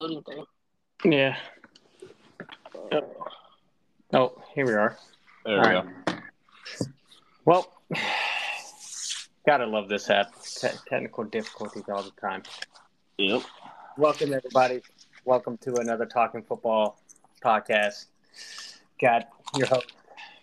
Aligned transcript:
loading 0.00 0.22
thing. 0.22 0.44
Yeah. 1.04 1.36
Oh, 2.92 3.16
oh 4.12 4.42
here 4.54 4.66
we 4.66 4.72
are. 4.74 4.96
There 5.44 5.58
All 5.58 5.68
we 5.68 5.74
right. 5.74 6.06
go. 6.06 6.14
Well, 7.44 7.72
gotta 9.46 9.66
love 9.66 9.88
this 9.88 10.10
app. 10.10 10.32
Te- 10.42 10.68
technical 10.88 11.24
difficulties 11.24 11.84
all 11.88 12.02
the 12.02 12.10
time. 12.20 12.42
Yep. 13.18 13.42
Welcome, 13.96 14.34
everybody. 14.34 14.82
Welcome 15.24 15.56
to 15.58 15.76
another 15.76 16.04
Talking 16.04 16.42
Football 16.42 17.00
podcast. 17.42 18.06
Got 19.00 19.28
your 19.56 19.66
host, 19.66 19.92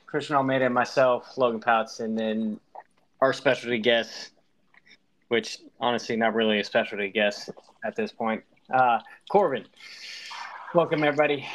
Christian 0.07 0.35
Almeida, 0.35 0.65
and 0.65 0.73
myself, 0.73 1.37
Logan 1.37 1.59
Pouts, 1.59 1.99
and 1.99 2.17
then 2.17 2.59
our 3.21 3.33
specialty 3.33 3.77
guest, 3.77 4.31
which 5.27 5.59
honestly 5.79 6.15
not 6.15 6.33
really 6.33 6.59
a 6.59 6.63
specialty 6.63 7.09
guest 7.09 7.51
at 7.85 7.95
this 7.95 8.11
point, 8.11 8.43
uh, 8.73 8.99
Corbin. 9.29 9.65
Welcome, 10.73 11.03
everybody. 11.03 11.45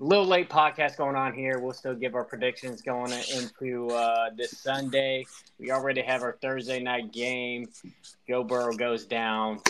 A 0.00 0.04
little 0.04 0.26
late 0.26 0.48
podcast 0.48 0.96
going 0.96 1.16
on 1.16 1.32
here. 1.32 1.58
We'll 1.58 1.72
still 1.72 1.94
give 1.94 2.14
our 2.14 2.24
predictions 2.24 2.82
going 2.82 3.10
into 3.12 3.88
uh, 3.88 4.30
this 4.36 4.58
Sunday. 4.58 5.26
We 5.58 5.72
already 5.72 6.02
have 6.02 6.22
our 6.22 6.36
Thursday 6.40 6.80
night 6.80 7.12
game. 7.12 7.68
Joe 8.28 8.44
Burrow 8.44 8.76
goes 8.76 9.06
down 9.06 9.60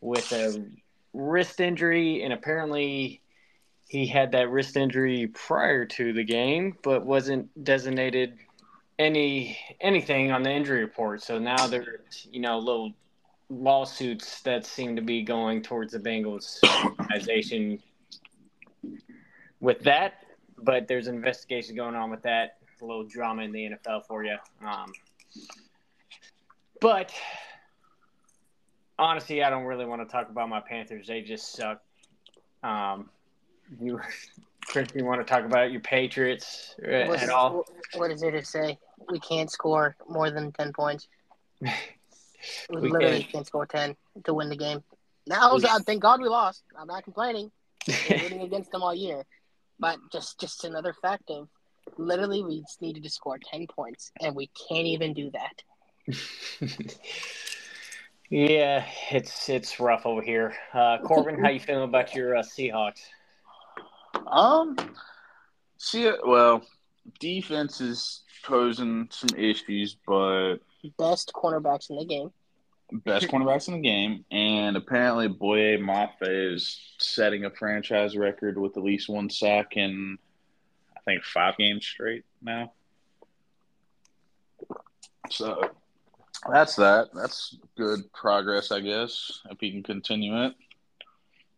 with 0.00 0.30
a 0.32 0.66
wrist 1.14 1.60
injury, 1.60 2.24
and 2.24 2.32
apparently 2.32 3.22
he 3.88 4.06
had 4.06 4.32
that 4.32 4.50
wrist 4.50 4.76
injury 4.76 5.28
prior 5.28 5.86
to 5.86 6.12
the 6.12 6.24
game, 6.24 6.76
but 6.82 7.06
wasn't 7.06 7.64
designated 7.64 8.36
any 8.98 9.56
anything 9.80 10.30
on 10.30 10.42
the 10.42 10.50
injury 10.50 10.80
report. 10.80 11.22
So 11.22 11.38
now 11.38 11.68
there's 11.68 12.28
you 12.30 12.40
know 12.40 12.58
a 12.58 12.60
little 12.60 12.92
lawsuits 13.50 14.40
that 14.42 14.64
seem 14.64 14.96
to 14.96 15.02
be 15.02 15.22
going 15.22 15.60
towards 15.60 15.92
the 15.92 15.98
Bengals 15.98 16.58
organization 16.84 17.82
with 19.60 19.80
that. 19.80 20.24
But 20.56 20.88
there's 20.88 21.08
an 21.08 21.16
investigation 21.16 21.74
going 21.74 21.94
on 21.94 22.10
with 22.10 22.22
that. 22.22 22.58
A 22.80 22.84
little 22.84 23.04
drama 23.04 23.42
in 23.42 23.52
the 23.52 23.70
NFL 23.72 24.06
for 24.06 24.24
you. 24.24 24.36
Um, 24.66 24.90
but 26.80 27.12
honestly, 28.98 29.42
I 29.42 29.50
don't 29.50 29.64
really 29.64 29.84
want 29.84 30.00
to 30.00 30.10
talk 30.10 30.30
about 30.30 30.48
my 30.48 30.60
Panthers. 30.60 31.08
They 31.08 31.20
just 31.20 31.52
suck. 31.52 31.82
Um, 32.62 33.10
you, 33.78 34.00
Chris, 34.66 34.88
you 34.94 35.04
want 35.04 35.20
to 35.20 35.30
talk 35.30 35.44
about 35.44 35.72
your 35.72 35.82
Patriots 35.82 36.74
uh, 36.82 37.04
What's- 37.06 37.22
at 37.24 37.28
all? 37.28 37.66
What 37.96 38.08
does 38.08 38.22
it 38.22 38.46
say? 38.46 38.78
We 39.10 39.18
can't 39.20 39.50
score 39.50 39.94
more 40.08 40.30
than 40.30 40.52
ten 40.52 40.72
points. 40.72 41.08
We, 42.70 42.80
We 42.80 42.90
literally 42.90 43.20
can't. 43.20 43.32
can't. 43.32 43.46
score 43.46 43.66
ten 43.66 43.96
to 44.24 44.34
win 44.34 44.48
the 44.48 44.56
game. 44.56 44.82
Now, 45.26 45.54
We- 45.54 45.60
thank 45.62 46.02
God 46.02 46.20
we 46.20 46.28
lost. 46.28 46.62
I'm 46.78 46.86
not 46.86 47.04
complaining. 47.04 47.50
Been 47.86 47.96
rooting 48.22 48.42
against 48.42 48.70
them 48.72 48.82
all 48.82 48.94
year, 48.94 49.24
but 49.78 49.98
just 50.12 50.38
just 50.40 50.64
another 50.64 50.92
fact 50.92 51.30
of 51.30 51.48
literally 51.96 52.42
we 52.44 52.60
just 52.60 52.80
needed 52.82 53.02
to 53.02 53.10
score 53.10 53.38
ten 53.38 53.66
points, 53.66 54.12
and 54.20 54.34
we 54.36 54.50
can't 54.68 54.86
even 54.86 55.14
do 55.14 55.30
that. 55.32 55.62
yeah, 58.30 58.84
it's 59.10 59.48
it's 59.48 59.80
rough 59.80 60.06
over 60.06 60.22
here. 60.22 60.54
Uh, 60.72 60.98
Corbin, 60.98 61.38
how 61.42 61.48
you 61.50 61.60
feeling 61.60 61.84
about 61.84 62.14
your 62.14 62.36
uh, 62.36 62.42
Seahawks? 62.42 63.02
Um. 64.26 64.76
See, 65.78 66.10
well, 66.26 66.62
defense 67.20 67.80
is 67.80 68.22
posing 68.44 69.08
some 69.10 69.36
issues, 69.38 69.96
but 70.06 70.56
Best 70.98 71.32
cornerbacks 71.34 71.90
in 71.90 71.96
the 71.96 72.04
game. 72.04 72.30
best 73.04 73.28
cornerbacks 73.28 73.68
in 73.68 73.74
the 73.74 73.80
game, 73.80 74.24
and 74.30 74.76
apparently 74.76 75.28
Boye 75.28 75.76
Mafe 75.78 76.52
is 76.54 76.80
setting 76.98 77.44
a 77.44 77.50
franchise 77.50 78.16
record 78.16 78.58
with 78.58 78.76
at 78.76 78.82
least 78.82 79.08
one 79.08 79.30
sack 79.30 79.76
in, 79.76 80.18
I 80.96 81.00
think, 81.02 81.22
five 81.24 81.56
games 81.56 81.86
straight 81.86 82.24
now. 82.42 82.72
So 85.30 85.60
that's 86.50 86.76
that. 86.76 87.10
That's 87.14 87.56
good 87.76 88.12
progress, 88.12 88.72
I 88.72 88.80
guess, 88.80 89.40
if 89.50 89.60
he 89.60 89.70
can 89.70 89.82
continue 89.82 90.44
it. 90.46 90.54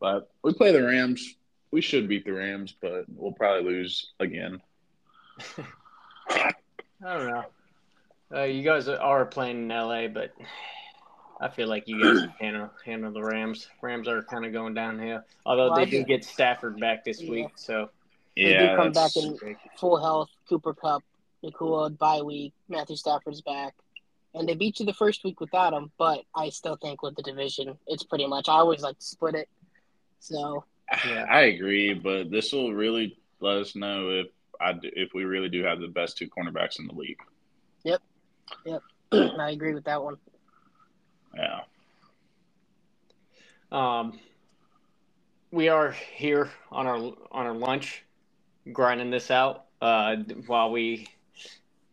But 0.00 0.30
we 0.42 0.52
play 0.52 0.72
the 0.72 0.82
Rams. 0.82 1.36
We 1.70 1.80
should 1.80 2.08
beat 2.08 2.24
the 2.24 2.32
Rams, 2.32 2.74
but 2.80 3.04
we'll 3.08 3.32
probably 3.32 3.72
lose 3.72 4.12
again. 4.20 4.60
I 6.36 6.52
don't 7.00 7.28
know. 7.28 7.44
Uh, 8.34 8.44
you 8.44 8.62
guys 8.62 8.88
are 8.88 9.26
playing 9.26 9.58
in 9.64 9.68
LA, 9.68 10.08
but 10.08 10.30
I 11.40 11.48
feel 11.48 11.68
like 11.68 11.86
you 11.86 12.02
guys 12.02 12.24
handle 12.40 12.70
handle 12.84 13.12
the 13.12 13.22
Rams. 13.22 13.68
Rams 13.82 14.08
are 14.08 14.22
kind 14.22 14.46
of 14.46 14.52
going 14.52 14.74
downhill. 14.74 15.20
Although 15.44 15.68
Well, 15.68 15.76
they 15.76 15.82
I 15.82 15.90
do 15.90 16.04
get 16.04 16.24
Stafford 16.24 16.80
back 16.80 17.04
this 17.04 17.20
Yeah. 17.20 17.30
week, 17.30 17.48
so 17.56 17.90
They 18.36 18.44
do 18.44 18.50
Yeah, 18.50 18.76
come 18.76 18.92
that's, 18.92 19.14
back 19.14 19.22
in 19.22 19.56
full 19.78 20.00
health. 20.00 20.30
Cooper 20.48 20.72
Kupp, 20.72 21.04
Nacua, 21.44 21.96
bye 21.98 22.22
week. 22.22 22.54
Matthew 22.68 22.96
Stafford's 22.96 23.42
back, 23.42 23.74
and 24.34 24.48
they 24.48 24.54
beat 24.54 24.80
you 24.80 24.86
the 24.86 24.94
first 24.94 25.24
week 25.24 25.38
without 25.40 25.74
him. 25.74 25.92
But 25.98 26.24
I 26.34 26.48
still 26.48 26.76
think 26.76 27.02
with 27.02 27.16
the 27.16 27.22
division, 27.22 27.78
it's 27.86 28.04
pretty 28.04 28.26
much. 28.26 28.48
I 28.48 28.54
always 28.54 28.80
like 28.80 28.98
to 28.98 29.04
split 29.04 29.34
it. 29.34 29.48
So 30.20 30.64
Yeah. 31.06 31.26
I 31.28 31.42
agree, 31.42 31.92
but 31.92 32.30
this 32.30 32.52
will 32.52 32.72
really 32.72 33.18
let 33.40 33.58
us 33.58 33.76
know 33.76 34.10
if 34.10 34.28
I 34.60 34.72
do, 34.72 34.90
if 34.94 35.12
we 35.12 35.24
really 35.24 35.48
do 35.50 35.64
have 35.64 35.80
the 35.80 35.88
best 35.88 36.16
two 36.16 36.28
cornerbacks 36.30 36.78
in 36.78 36.86
the 36.86 36.94
league. 36.94 37.18
I 39.12 39.50
agree 39.50 39.74
with 39.74 39.84
that 39.84 40.02
one. 40.02 40.16
Yeah. 41.34 41.60
um, 43.70 44.18
we 45.50 45.68
are 45.68 45.92
here 45.92 46.50
on 46.70 46.86
our 46.86 46.96
on 46.96 47.46
our 47.46 47.54
lunch, 47.54 48.04
grinding 48.72 49.10
this 49.10 49.30
out 49.30 49.66
uh, 49.80 50.16
while 50.46 50.70
we 50.70 51.08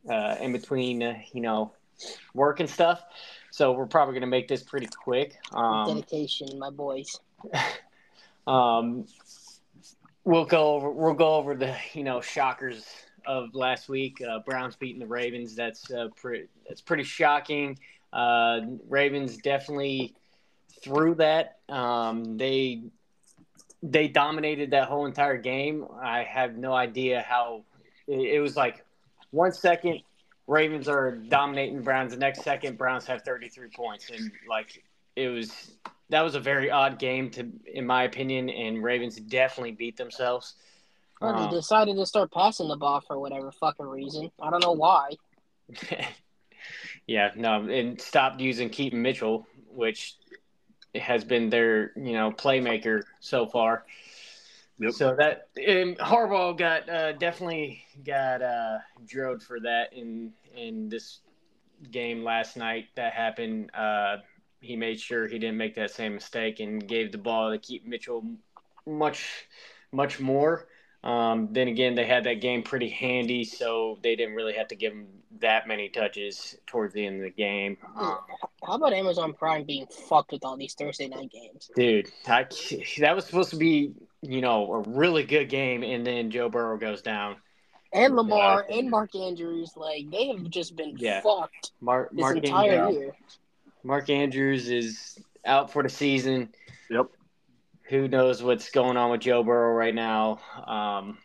uh, 0.10 0.38
in 0.40 0.52
between 0.52 1.04
uh, 1.04 1.18
you 1.34 1.42
know 1.42 1.74
work 2.34 2.60
and 2.60 2.70
stuff. 2.70 3.04
So 3.52 3.72
we're 3.72 3.88
probably 3.88 4.14
gonna 4.14 4.28
make 4.28 4.48
this 4.48 4.64
pretty 4.64 4.88
quick. 4.88 5.36
Um, 5.52 5.88
Dedication, 5.88 6.58
my 6.60 6.70
boys. 6.70 7.20
Um, 8.48 9.06
we'll 10.24 10.46
go 10.46 10.74
over 10.74 10.90
we'll 10.90 11.14
go 11.14 11.36
over 11.36 11.56
the 11.56 11.76
you 11.94 12.04
know 12.04 12.20
shockers 12.20 12.86
of 13.30 13.54
last 13.54 13.88
week. 13.88 14.22
Uh, 14.22 14.40
Browns 14.40 14.76
beating 14.76 15.00
the 15.00 15.08
Ravens. 15.08 15.56
That's 15.56 15.92
uh, 15.92 16.08
pretty 16.16 16.48
that's 16.68 16.82
pretty 16.82 17.04
shocking. 17.04 17.78
Uh, 18.12 18.62
Ravens 18.90 19.38
definitely 19.38 20.16
threw 20.84 21.14
that. 21.16 21.60
Um, 21.70 22.38
they 22.38 22.82
they 23.84 24.08
dominated 24.08 24.72
that 24.72 24.88
whole 24.88 25.06
entire 25.06 25.38
game. 25.38 25.86
I 26.02 26.24
have 26.24 26.58
no 26.58 26.74
idea 26.74 27.22
how 27.22 27.64
it, 28.08 28.20
it 28.20 28.40
was 28.42 28.58
like 28.58 28.84
one 29.30 29.54
second 29.54 30.02
Ravens 30.48 30.90
are 30.90 31.12
dominating 31.12 31.84
Browns, 31.84 32.12
the 32.12 32.18
next 32.18 32.42
second 32.42 32.80
Browns 32.80 33.06
have 33.06 33.22
33 33.22 33.70
points 33.70 34.10
and 34.10 34.32
like 34.50 34.84
it 35.16 35.30
was 35.30 35.72
that 36.10 36.24
was 36.24 36.34
a 36.34 36.40
very 36.40 36.72
odd 36.72 36.98
game 36.98 37.30
to 37.30 37.48
in 37.72 37.86
my 37.86 38.04
opinion 38.04 38.50
and 38.50 38.84
Ravens 38.84 39.18
definitely 39.18 39.74
beat 39.74 39.96
themselves. 39.98 40.56
Well, 41.20 41.36
Um, 41.36 41.50
they 41.50 41.56
decided 41.58 41.96
to 41.98 42.06
start 42.06 42.32
passing 42.32 42.68
the 42.68 42.78
ball 42.78 43.02
for 43.02 43.20
whatever 43.20 43.52
fucking 43.52 43.86
reason. 43.86 44.32
I 44.42 44.50
don't 44.50 44.64
know 44.64 44.72
why. 44.72 45.12
yeah, 47.08 47.32
no, 47.36 47.70
and 47.70 48.00
stopped 48.00 48.40
using 48.40 48.70
Keaton 48.70 49.02
Mitchell, 49.02 49.46
which 49.68 50.16
has 50.96 51.24
been 51.24 51.50
their 51.50 51.92
you 51.96 52.14
know 52.14 52.32
playmaker 52.32 53.04
so 53.20 53.46
far. 53.46 53.86
Yep. 54.80 54.94
So 54.94 55.16
that 55.18 55.50
and 55.58 55.98
Harbaugh 55.98 56.58
got 56.58 56.90
uh, 56.90 57.12
definitely 57.14 57.84
got 58.06 58.42
uh, 58.42 58.78
drilled 59.06 59.44
for 59.44 59.60
that 59.60 59.92
in 59.94 60.32
in 60.56 60.88
this 60.90 61.20
game 61.92 62.24
last 62.24 62.56
night 62.58 62.86
that 62.96 63.14
happened. 63.14 63.72
Uh, 63.76 64.18
he 64.62 64.76
made 64.76 65.00
sure 65.00 65.28
he 65.28 65.40
didn't 65.40 65.58
make 65.58 65.76
that 65.76 65.92
same 65.92 66.16
mistake 66.16 66.60
and 66.60 66.86
gave 66.88 67.12
the 67.12 67.18
ball 67.18 67.52
to 67.52 67.58
Keaton 67.58 67.90
Mitchell 67.90 68.24
much 68.86 69.48
much 69.92 70.20
more. 70.20 70.68
Um, 71.04 71.50
then 71.52 71.70
again, 71.70 71.96
they 71.96 72.06
had 72.06 72.26
that 72.26 72.42
game 72.42 72.62
pretty 72.62 72.90
handy, 72.90 73.46
so 73.46 73.98
they 74.04 74.16
didn't 74.16 74.36
really 74.36 74.54
have 74.54 74.68
to 74.70 74.76
give 74.76 74.92
him 74.92 75.08
that 75.40 75.68
many 75.68 75.88
touches 75.88 76.58
towards 76.68 76.94
the 76.94 77.06
end 77.06 77.18
of 77.18 77.22
the 77.24 77.30
game. 77.30 77.78
Um, 77.96 78.18
How 78.66 78.74
about 78.74 78.92
Amazon 78.92 79.34
Prime 79.34 79.64
being 79.64 79.88
fucked 79.88 80.34
with 80.34 80.44
all 80.44 80.58
these 80.58 80.74
Thursday 80.74 81.08
night 81.08 81.32
games? 81.32 81.72
dude, 81.76 82.10
I, 82.28 82.46
that 83.00 83.16
was 83.16 83.26
supposed 83.26 83.52
to 83.52 83.56
be, 83.56 83.94
you 84.22 84.42
know, 84.42 84.74
a 84.74 84.80
really 84.90 85.24
good 85.24 85.48
game, 85.50 85.84
and 85.84 86.06
then 86.06 86.32
Joe 86.32 86.50
Burrow 86.50 86.78
goes 86.78 87.02
down. 87.02 87.38
And 87.94 88.16
Lamar 88.16 88.66
and 88.70 88.90
Mark 88.90 89.16
Andrews, 89.16 89.72
like 89.76 90.10
they 90.12 90.28
have 90.28 90.50
just 90.50 90.76
been 90.76 90.96
Yeah. 90.98 91.22
fucked 91.22 91.72
Mark 91.82 92.12
this 92.12 92.20
Mark, 92.22 92.38
entire 92.38 92.74
Andrews, 92.74 92.96
year. 92.96 93.16
Mark 93.84 94.10
Andrews 94.10 94.70
is 94.70 95.18
out 95.46 95.72
for 95.72 95.82
the 95.82 95.90
season. 95.90 96.50
Yep. 96.90 97.08
Who 97.90 98.08
knows 98.08 98.44
what's 98.44 98.70
going 98.70 98.98
on 98.98 99.10
with 99.12 99.22
Joe 99.22 99.44
Burrow 99.44 99.74
right 99.74 99.96
now? 99.96 100.40
Um, 100.68 101.18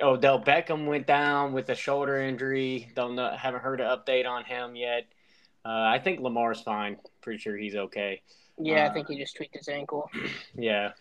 Odell 0.00 0.40
Beckham 0.40 0.86
went 0.86 1.06
down 1.06 1.52
with 1.52 1.68
a 1.68 1.74
shoulder 1.74 2.18
injury. 2.18 2.90
Don't 2.94 3.16
know, 3.16 3.30
haven't 3.36 3.60
heard 3.60 3.80
an 3.80 3.86
update 3.86 4.26
on 4.26 4.44
him 4.44 4.76
yet. 4.76 5.06
Uh, 5.64 5.68
I 5.68 5.98
think 5.98 6.20
Lamar's 6.20 6.60
fine. 6.62 6.96
Pretty 7.20 7.38
sure 7.38 7.56
he's 7.56 7.74
okay. 7.74 8.22
Yeah, 8.58 8.86
Uh, 8.86 8.90
I 8.90 8.92
think 8.94 9.08
he 9.08 9.18
just 9.18 9.36
tweaked 9.36 9.56
his 9.56 9.68
ankle. 9.68 10.10
Yeah. 10.54 10.92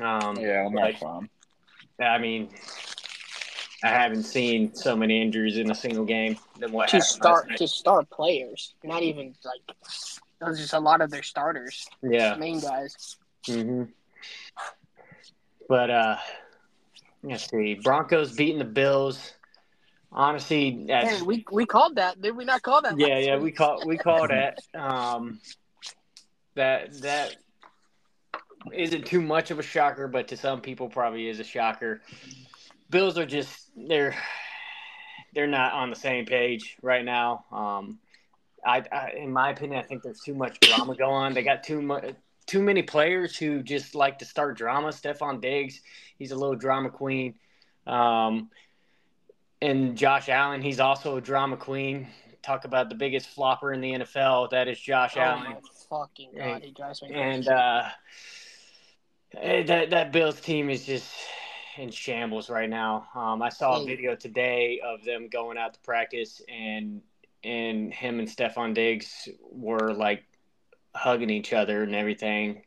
Um, 0.00 0.36
Yeah, 0.38 0.68
but, 0.70 0.82
that's 0.82 0.98
fine. 0.98 1.30
I 1.98 2.18
mean, 2.18 2.50
I 3.82 3.88
haven't 3.88 4.24
seen 4.24 4.74
so 4.74 4.94
many 4.94 5.22
injuries 5.22 5.56
in 5.56 5.70
a 5.70 5.74
single 5.74 6.04
game 6.04 6.36
than 6.58 6.72
what 6.72 6.88
to 6.88 6.96
happened 6.96 7.06
start 7.06 7.48
last 7.48 7.58
to 7.58 7.68
start 7.68 8.10
players, 8.10 8.74
not 8.84 9.02
even 9.02 9.34
like 9.44 9.60
that 10.40 10.48
was 10.50 10.58
just 10.58 10.74
a 10.74 10.78
lot 10.80 11.00
of 11.00 11.10
their 11.10 11.22
starters, 11.22 11.86
Yeah. 12.02 12.34
main 12.36 12.60
guys. 12.60 13.16
hmm 13.46 13.84
But 15.68 15.90
uh, 15.90 16.16
let's 17.22 17.48
see. 17.50 17.74
Broncos 17.74 18.32
beating 18.32 18.58
the 18.58 18.64
Bills. 18.64 19.32
Honestly, 20.12 20.84
that's 20.86 21.18
Hey, 21.18 21.22
we 21.22 21.44
we 21.50 21.66
called 21.66 21.96
that. 21.96 22.20
Did 22.20 22.36
we 22.36 22.44
not 22.44 22.62
call 22.62 22.80
that? 22.82 22.98
yeah, 22.98 23.18
yeah. 23.18 23.34
week? 23.34 23.44
We 23.44 23.52
call 23.52 23.82
we 23.86 23.96
call 23.98 24.28
that. 24.28 24.58
Um, 24.74 25.40
that 26.54 27.00
that 27.02 27.36
isn't 28.72 29.06
too 29.06 29.20
much 29.20 29.50
of 29.50 29.58
a 29.58 29.62
shocker, 29.62 30.08
but 30.08 30.28
to 30.28 30.36
some 30.36 30.60
people 30.60 30.88
probably 30.88 31.28
is 31.28 31.40
a 31.40 31.44
shocker. 31.44 32.00
Bills 32.90 33.18
are 33.18 33.26
just 33.26 33.70
they're 33.76 34.16
they're 35.34 35.46
not 35.46 35.72
on 35.72 35.90
the 35.90 35.96
same 35.96 36.24
page 36.24 36.76
right 36.82 37.04
now. 37.04 37.44
Um, 37.52 37.98
I, 38.64 38.82
I 38.90 39.10
in 39.16 39.32
my 39.32 39.50
opinion, 39.50 39.78
I 39.78 39.82
think 39.82 40.02
there's 40.02 40.20
too 40.20 40.34
much 40.34 40.58
drama 40.60 40.96
going 40.96 41.14
on. 41.14 41.34
They 41.34 41.42
got 41.42 41.62
too 41.62 41.82
much 41.82 42.14
too 42.46 42.62
many 42.62 42.82
players 42.82 43.36
who 43.36 43.62
just 43.62 43.94
like 43.94 44.18
to 44.20 44.24
start 44.24 44.56
drama. 44.56 44.88
Stefon 44.88 45.40
Diggs, 45.40 45.80
he's 46.18 46.30
a 46.30 46.36
little 46.36 46.56
drama 46.56 46.90
queen. 46.90 47.34
Um, 47.86 48.50
and 49.60 49.96
Josh 49.96 50.28
Allen, 50.28 50.62
he's 50.62 50.80
also 50.80 51.16
a 51.16 51.20
drama 51.20 51.56
queen. 51.56 52.08
Talk 52.42 52.64
about 52.64 52.88
the 52.88 52.94
biggest 52.94 53.28
flopper 53.28 53.72
in 53.72 53.80
the 53.80 53.92
NFL. 53.92 54.50
That 54.50 54.68
is 54.68 54.78
Josh 54.78 55.16
Oh 55.16 55.20
Allen 55.20 55.44
my 55.44 55.56
fucking 55.88 56.30
god, 56.36 56.62
he 56.62 56.70
drives 56.70 57.02
me 57.02 57.12
and 57.12 57.44
crazy. 57.44 57.50
uh, 57.50 57.88
eh, 59.36 59.62
that 59.64 59.90
that 59.90 60.12
Bills 60.12 60.40
team 60.40 60.70
is 60.70 60.86
just 60.86 61.12
in 61.76 61.90
shambles 61.90 62.48
right 62.48 62.70
now. 62.70 63.08
Um, 63.14 63.42
I 63.42 63.48
saw 63.48 63.82
a 63.82 63.84
video 63.84 64.14
today 64.14 64.80
of 64.84 65.04
them 65.04 65.28
going 65.28 65.58
out 65.58 65.74
to 65.74 65.80
practice, 65.80 66.40
and 66.48 67.02
and 67.42 67.92
him 67.92 68.18
and 68.20 68.28
Stefon 68.28 68.74
Diggs 68.74 69.28
were 69.50 69.92
like 69.92 70.24
hugging 70.96 71.30
each 71.30 71.52
other 71.52 71.82
and 71.82 71.94
everything. 71.94 72.62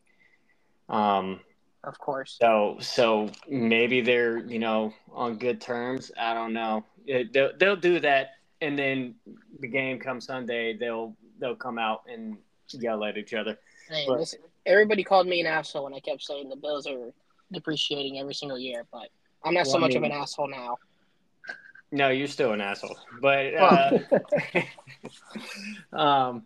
Um, 0.87 1.41
of 1.83 1.97
course. 1.97 2.37
so 2.41 2.77
so 2.81 3.29
maybe 3.47 4.01
they're 4.01 4.39
you 4.39 4.59
know 4.59 4.93
on 5.11 5.37
good 5.37 5.61
terms. 5.61 6.11
I 6.19 6.33
don't 6.33 6.53
know. 6.53 6.85
It, 7.05 7.33
they'll 7.33 7.51
they'll 7.57 7.75
do 7.75 7.99
that, 8.01 8.31
and 8.61 8.77
then 8.77 9.15
the 9.59 9.67
game 9.67 9.99
comes 9.99 10.25
Sunday, 10.25 10.75
they'll 10.77 11.15
they'll 11.39 11.55
come 11.55 11.77
out 11.77 12.03
and 12.11 12.37
yell 12.71 13.03
at 13.03 13.17
each 13.17 13.33
other. 13.33 13.57
Hey, 13.89 14.05
But- 14.07 14.19
listen, 14.19 14.39
everybody 14.65 15.03
called 15.03 15.27
me 15.27 15.39
an 15.41 15.47
asshole 15.47 15.85
when 15.85 15.93
I 15.93 15.99
kept 15.99 16.21
saying 16.21 16.49
the 16.49 16.55
Bills 16.55 16.85
are 16.85 17.11
depreciating 17.51 18.19
every 18.19 18.33
single 18.33 18.59
year, 18.59 18.85
but 18.91 19.09
I'm 19.43 19.53
not 19.53 19.65
so 19.65 19.73
Well, 19.73 19.85
I 19.85 19.87
much 19.87 19.95
of 19.95 20.03
an 20.03 20.11
asshole 20.11 20.49
now. 20.49 20.77
No, 21.91 22.09
you're 22.09 22.27
still 22.27 22.51
an 22.53 22.61
asshole. 22.61 22.97
But 23.19 23.55
uh, 23.55 23.99
um, 25.93 26.45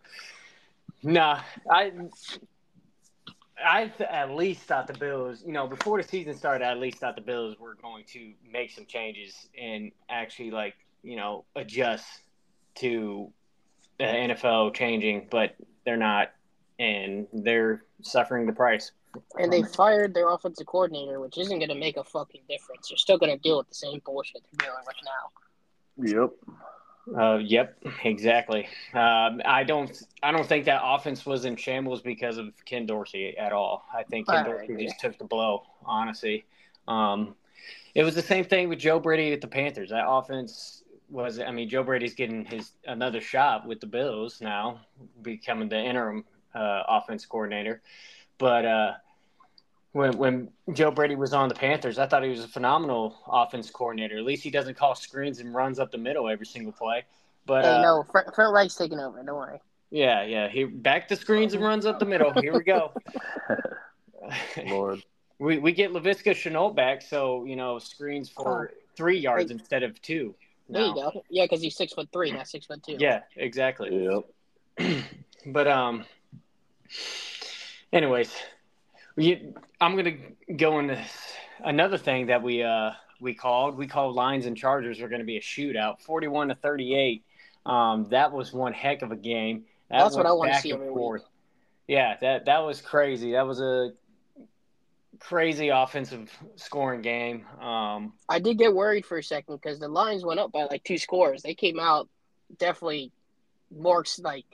nah, 1.03 1.41
I 1.69 1.91
I 3.63 3.88
th- 3.88 4.09
at 4.09 4.31
least 4.31 4.63
thought 4.63 4.88
the 4.88 4.94
Bills, 4.94 5.44
you 5.45 5.53
know, 5.53 5.67
before 5.67 6.01
the 6.01 6.07
season 6.07 6.35
started, 6.35 6.65
I 6.65 6.71
at 6.71 6.79
least 6.79 6.97
thought 6.97 7.15
the 7.15 7.21
Bills 7.21 7.57
were 7.59 7.75
going 7.75 8.03
to 8.13 8.33
make 8.50 8.71
some 8.71 8.85
changes 8.85 9.47
and 9.59 9.91
actually 10.09 10.51
like 10.51 10.75
you 11.01 11.15
know 11.15 11.45
adjust 11.55 12.05
to 12.75 13.31
the 14.00 14.05
NFL 14.05 14.73
changing, 14.73 15.27
but 15.29 15.55
they're 15.85 15.97
not, 15.97 16.31
and 16.79 17.27
they're 17.31 17.83
suffering 18.01 18.45
the 18.45 18.53
price. 18.53 18.91
And 19.38 19.53
they 19.53 19.61
fired 19.61 20.15
their 20.15 20.29
offensive 20.29 20.65
coordinator, 20.65 21.19
which 21.19 21.38
isn't 21.38 21.59
going 21.59 21.69
to 21.69 21.75
make 21.75 21.97
a 21.97 22.03
fucking 22.03 22.41
difference. 22.49 22.89
They're 22.89 22.97
still 22.97 23.19
going 23.19 23.31
to 23.31 23.38
deal 23.38 23.57
with 23.57 23.69
the 23.69 23.75
same 23.75 24.01
bullshit 24.03 24.41
they're 24.44 24.67
dealing 24.67 24.83
with 24.88 24.95
now. 25.06 26.21
Yep. 26.21 26.56
Uh, 27.17 27.35
yep, 27.35 27.77
exactly. 28.03 28.65
Um, 28.94 29.41
I 29.44 29.63
don't, 29.65 30.01
I 30.21 30.31
don't 30.31 30.47
think 30.47 30.65
that 30.65 30.81
offense 30.83 31.25
was 31.25 31.45
in 31.45 31.55
shambles 31.55 32.01
because 32.01 32.38
of 32.38 32.53
Ken 32.65 32.85
Dorsey 32.85 33.38
at 33.38 33.51
all. 33.51 33.85
I 33.94 34.03
think 34.03 34.27
Ken 34.27 34.38
I 34.38 34.44
Dorsey 34.44 34.65
agree. 34.65 34.85
just 34.85 35.00
took 35.00 35.17
the 35.17 35.25
blow. 35.25 35.63
Honestly, 35.85 36.45
um, 36.88 37.35
it 37.94 38.03
was 38.03 38.15
the 38.15 38.21
same 38.21 38.45
thing 38.45 38.69
with 38.69 38.79
Joe 38.79 39.00
Brady 39.00 39.33
at 39.33 39.41
the 39.41 39.47
Panthers. 39.47 39.89
That 39.89 40.07
offense 40.07 40.83
was, 41.09 41.39
I 41.39 41.51
mean, 41.51 41.67
Joe 41.69 41.83
Brady's 41.83 42.13
getting 42.13 42.45
his 42.45 42.71
another 42.85 43.21
shot 43.21 43.67
with 43.67 43.81
the 43.81 43.88
Bills 43.88 44.39
now, 44.41 44.79
becoming 45.21 45.67
the 45.69 45.79
interim 45.79 46.23
uh, 46.56 46.83
offense 46.88 47.25
coordinator. 47.25 47.81
But 48.38 48.65
uh, 48.65 48.91
when 49.94 50.18
when 50.18 50.50
Joe 50.74 50.92
Brady 50.92 51.16
was 51.16 51.34
on 51.34 51.50
the 51.50 51.56
Panthers, 51.56 51.98
I 51.98 52.06
thought 52.07 52.24
he 52.24 52.30
was 52.30 52.44
a 52.44 52.48
phenomenal 52.48 53.16
offense 53.28 53.69
coordinator. 53.69 54.18
At 54.18 54.25
least 54.25 54.44
he 54.44 54.50
doesn't 54.50 54.75
call 54.75 54.95
screens 54.95 55.40
and 55.40 55.54
runs 55.54 55.80
up 55.80 55.92
the 55.92 55.98
middle 55.98 56.28
every 56.28 56.45
single 56.45 56.74
play. 56.74 57.04
But 57.45 57.63
hey, 57.63 57.72
uh, 57.72 57.81
no, 57.81 58.06
Frank, 58.12 58.34
Frank 58.36 58.54
Reich's 58.54 58.75
taking 58.75 59.00
over. 59.00 59.22
Don't 59.24 59.36
worry. 59.36 59.60
yeah, 59.92 60.24
yeah, 60.24 60.48
he 60.50 60.66
back 60.66 61.07
the 61.07 61.16
screens 61.16 61.54
and 61.54 61.63
runs 61.63 61.86
up 61.86 62.00
the 62.00 62.06
middle. 62.06 62.34
Here 62.34 62.54
we 62.54 62.63
go. 62.63 62.92
Lord. 64.66 65.04
we 65.40 65.57
we 65.60 65.72
get 65.72 65.92
Laviska 65.92 66.31
Shenault 66.31 66.75
back, 66.75 67.01
so 67.01 67.45
you 67.45 67.56
know 67.56 67.78
screens 67.80 68.30
for 68.30 68.72
three 68.95 69.18
yards 69.19 69.50
Hey. 69.51 69.57
instead 69.57 69.84
of 69.84 70.01
two. 70.01 70.34
There 70.69 70.86
you 70.86 70.95
go. 70.95 71.24
Yeah, 71.30 71.44
because 71.44 71.62
he's 71.62 71.75
six 71.75 71.94
foot 71.94 72.07
three, 72.13 72.31
not 72.31 72.48
six 72.48 72.66
foot 72.66 72.81
two. 72.84 72.95
Yeah, 72.98 73.22
exactly. 73.36 74.24
Yep. 74.80 75.04
but 75.48 75.68
um, 75.68 76.06
anyways, 77.92 78.34
we, 79.15 79.54
I'm 79.80 79.95
gonna 79.95 80.18
go 80.56 80.80
into 80.80 81.00
another 81.63 81.98
thing 81.98 82.27
that 82.27 82.42
we 82.42 82.63
uh 82.63 82.92
we 83.24 83.33
called. 83.33 83.77
We 83.77 83.88
called 83.88 84.15
Lions 84.15 84.45
and 84.45 84.56
Chargers 84.56 85.01
are 85.01 85.07
going 85.07 85.21
to 85.21 85.25
be 85.25 85.38
a 85.38 85.42
shootout, 85.42 86.01
41 86.01 86.50
to 86.50 86.56
38. 86.56 87.24
Um, 87.65 88.07
that 88.10 88.31
was 88.31 88.51
one 88.51 88.74
heck 88.74 89.01
of 89.01 89.12
a 89.12 89.15
game. 89.15 89.63
That 89.89 90.04
That's 90.04 90.15
what 90.15 90.25
I 90.25 90.60
see 90.60 90.71
and 90.71 90.81
every 90.81 90.92
week. 90.92 90.98
forth. 90.98 91.24
Yeah, 91.88 92.18
that 92.21 92.45
that 92.45 92.60
was 92.60 92.81
crazy. 92.81 93.31
That 93.31 93.48
was 93.48 93.62
a 93.62 93.92
crazy 95.19 95.69
offensive 95.69 96.31
scoring 96.56 97.01
game. 97.01 97.45
Um, 97.62 98.13
I 98.27 98.39
did 98.39 98.57
get 98.57 98.74
worried 98.74 99.06
for 99.06 99.18
a 99.18 99.24
second 99.24 99.56
because 99.56 99.80
the 99.80 99.88
Lions 99.88 100.25
went 100.25 100.39
up 100.39 100.51
by 100.51 100.66
like 100.66 100.83
two 100.83 100.98
scores. 100.98 101.42
They 101.42 101.56
came 101.56 101.80
out 101.80 102.09
definitely 102.57 103.12
more 103.75 104.04
like 104.19 104.45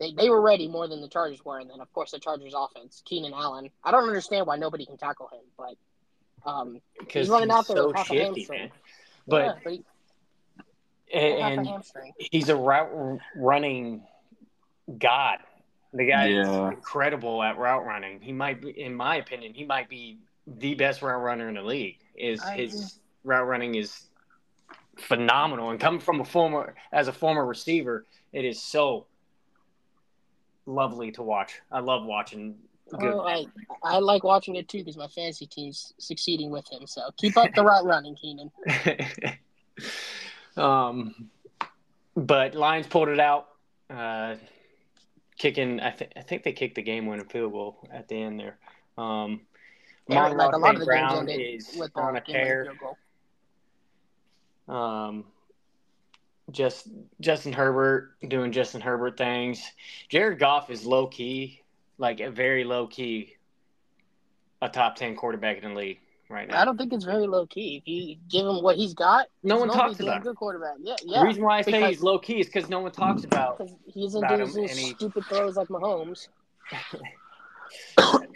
they, 0.00 0.12
they 0.14 0.30
were 0.30 0.40
ready 0.40 0.66
more 0.66 0.88
than 0.88 1.02
the 1.02 1.08
Chargers 1.08 1.44
were, 1.44 1.58
and 1.58 1.70
then 1.70 1.80
of 1.80 1.92
course 1.92 2.10
the 2.10 2.18
Chargers 2.18 2.54
offense, 2.56 3.02
Keenan 3.04 3.34
Allen. 3.34 3.68
I 3.84 3.90
don't 3.90 4.08
understand 4.08 4.46
why 4.46 4.56
nobody 4.56 4.86
can 4.86 4.96
tackle 4.96 5.28
him, 5.28 5.42
but 5.56 6.50
um, 6.50 6.80
because 6.98 7.28
running 7.28 7.50
he's 7.50 7.58
out 7.58 7.68
there 7.68 7.76
so 7.76 7.86
with 7.88 7.96
half 7.96 8.06
a 8.10 8.14
shifty, 8.14 8.24
hamstring. 8.24 8.60
man. 8.60 8.70
But 9.28 9.44
yeah, 9.44 9.54
but 9.62 9.72
he, 9.72 9.84
and, 11.12 11.66
half 11.66 11.86
a 11.94 11.98
and 12.00 12.12
he's 12.18 12.48
a 12.48 12.56
route 12.56 13.20
running 13.36 14.02
god. 14.98 15.38
The 15.92 16.06
guy 16.06 16.28
Yeah. 16.28 16.68
is 16.68 16.72
incredible 16.72 17.42
at 17.42 17.58
route 17.58 17.84
running. 17.84 18.20
He 18.20 18.32
might, 18.32 18.62
be, 18.62 18.70
in 18.70 18.94
my 18.94 19.16
opinion, 19.16 19.54
he 19.54 19.64
might 19.64 19.88
be 19.88 20.18
the 20.46 20.74
best 20.74 21.02
route 21.02 21.20
runner 21.20 21.48
in 21.48 21.56
the 21.56 21.62
league. 21.62 21.98
Is 22.14 22.40
I 22.42 22.56
his 22.56 22.72
agree. 22.72 22.86
route 23.24 23.46
running 23.46 23.74
is 23.74 24.06
phenomenal, 24.98 25.70
and 25.70 25.80
coming 25.80 26.00
from 26.00 26.20
a 26.20 26.24
former 26.24 26.74
as 26.92 27.08
a 27.08 27.12
former 27.12 27.44
receiver, 27.44 28.06
it 28.32 28.44
is 28.44 28.62
so 28.62 29.06
lovely 30.70 31.10
to 31.12 31.22
watch. 31.22 31.60
I 31.70 31.80
love 31.80 32.04
watching. 32.04 32.56
Good. 32.90 33.12
Oh, 33.12 33.20
I 33.20 33.46
I 33.84 33.98
like 33.98 34.24
watching 34.24 34.56
it 34.56 34.68
too 34.68 34.78
because 34.78 34.96
my 34.96 35.06
fantasy 35.06 35.46
team's 35.46 35.94
succeeding 35.98 36.50
with 36.50 36.70
him. 36.70 36.86
So 36.86 37.02
keep 37.16 37.36
up 37.36 37.54
the 37.54 37.64
route 37.64 37.84
running, 37.84 38.16
Keenan. 38.16 38.50
um, 40.56 41.30
but 42.16 42.54
Lions 42.54 42.86
pulled 42.88 43.08
it 43.08 43.20
out, 43.20 43.48
uh, 43.88 44.34
kicking. 45.38 45.80
I, 45.80 45.90
th- 45.90 46.10
I 46.16 46.22
think 46.22 46.42
they 46.42 46.52
kicked 46.52 46.74
the 46.74 46.82
game-winning 46.82 47.26
field 47.26 47.52
goal 47.52 47.88
at 47.92 48.08
the 48.08 48.20
end 48.20 48.40
there. 48.40 48.58
Um, 48.98 49.42
Yeah, 50.08 50.28
like 50.28 50.52
a 50.52 50.58
lot 50.58 50.74
of 50.74 50.80
the 50.80 50.86
Brown 50.86 51.28
is 51.28 51.80
on 51.94 52.16
a 52.16 52.20
game-winning 52.20 52.66
tear. 52.66 52.72
Um, 54.68 55.24
just 56.50 56.88
Justin 57.20 57.52
Herbert 57.52 58.12
doing 58.28 58.52
Justin 58.52 58.80
Herbert 58.80 59.16
things. 59.16 59.62
Jared 60.08 60.38
Goff 60.38 60.70
is 60.70 60.84
low 60.86 61.06
key, 61.06 61.62
like 61.98 62.20
a 62.20 62.30
very 62.30 62.64
low 62.64 62.86
key, 62.86 63.36
a 64.62 64.68
top 64.68 64.96
ten 64.96 65.16
quarterback 65.16 65.62
in 65.62 65.70
the 65.70 65.78
league 65.78 65.98
right 66.28 66.48
now. 66.48 66.60
I 66.60 66.64
don't 66.64 66.76
think 66.78 66.92
it's 66.92 67.04
very 67.04 67.26
low 67.26 67.46
key. 67.46 67.76
If 67.78 67.88
you 67.88 68.16
give 68.28 68.46
him 68.46 68.62
what 68.62 68.76
he's 68.76 68.94
got, 68.94 69.26
No 69.42 69.58
one 69.58 69.68
talks 69.68 69.94
a 69.94 69.98
damn 69.98 70.06
about 70.08 70.16
him. 70.18 70.22
good 70.24 70.36
quarterback. 70.36 70.76
Yeah, 70.82 70.96
yeah. 71.04 71.20
The 71.20 71.26
reason 71.26 71.42
why 71.42 71.58
I 71.58 71.62
say 71.62 71.88
he's 71.88 72.02
low 72.02 72.18
key 72.18 72.40
is 72.40 72.46
because 72.46 72.68
no 72.68 72.80
one 72.80 72.92
talks 72.92 73.24
about. 73.24 73.58
Because 73.58 73.74
he 73.86 74.04
isn't 74.06 74.22
About 74.24 74.36
doing 74.38 74.48
him, 74.50 74.62
his 74.62 74.70
and 74.70 74.78
he- 74.78 74.94
stupid 74.94 75.24
throws 75.26 75.56
like 75.56 75.68
Mahomes. 75.68 76.28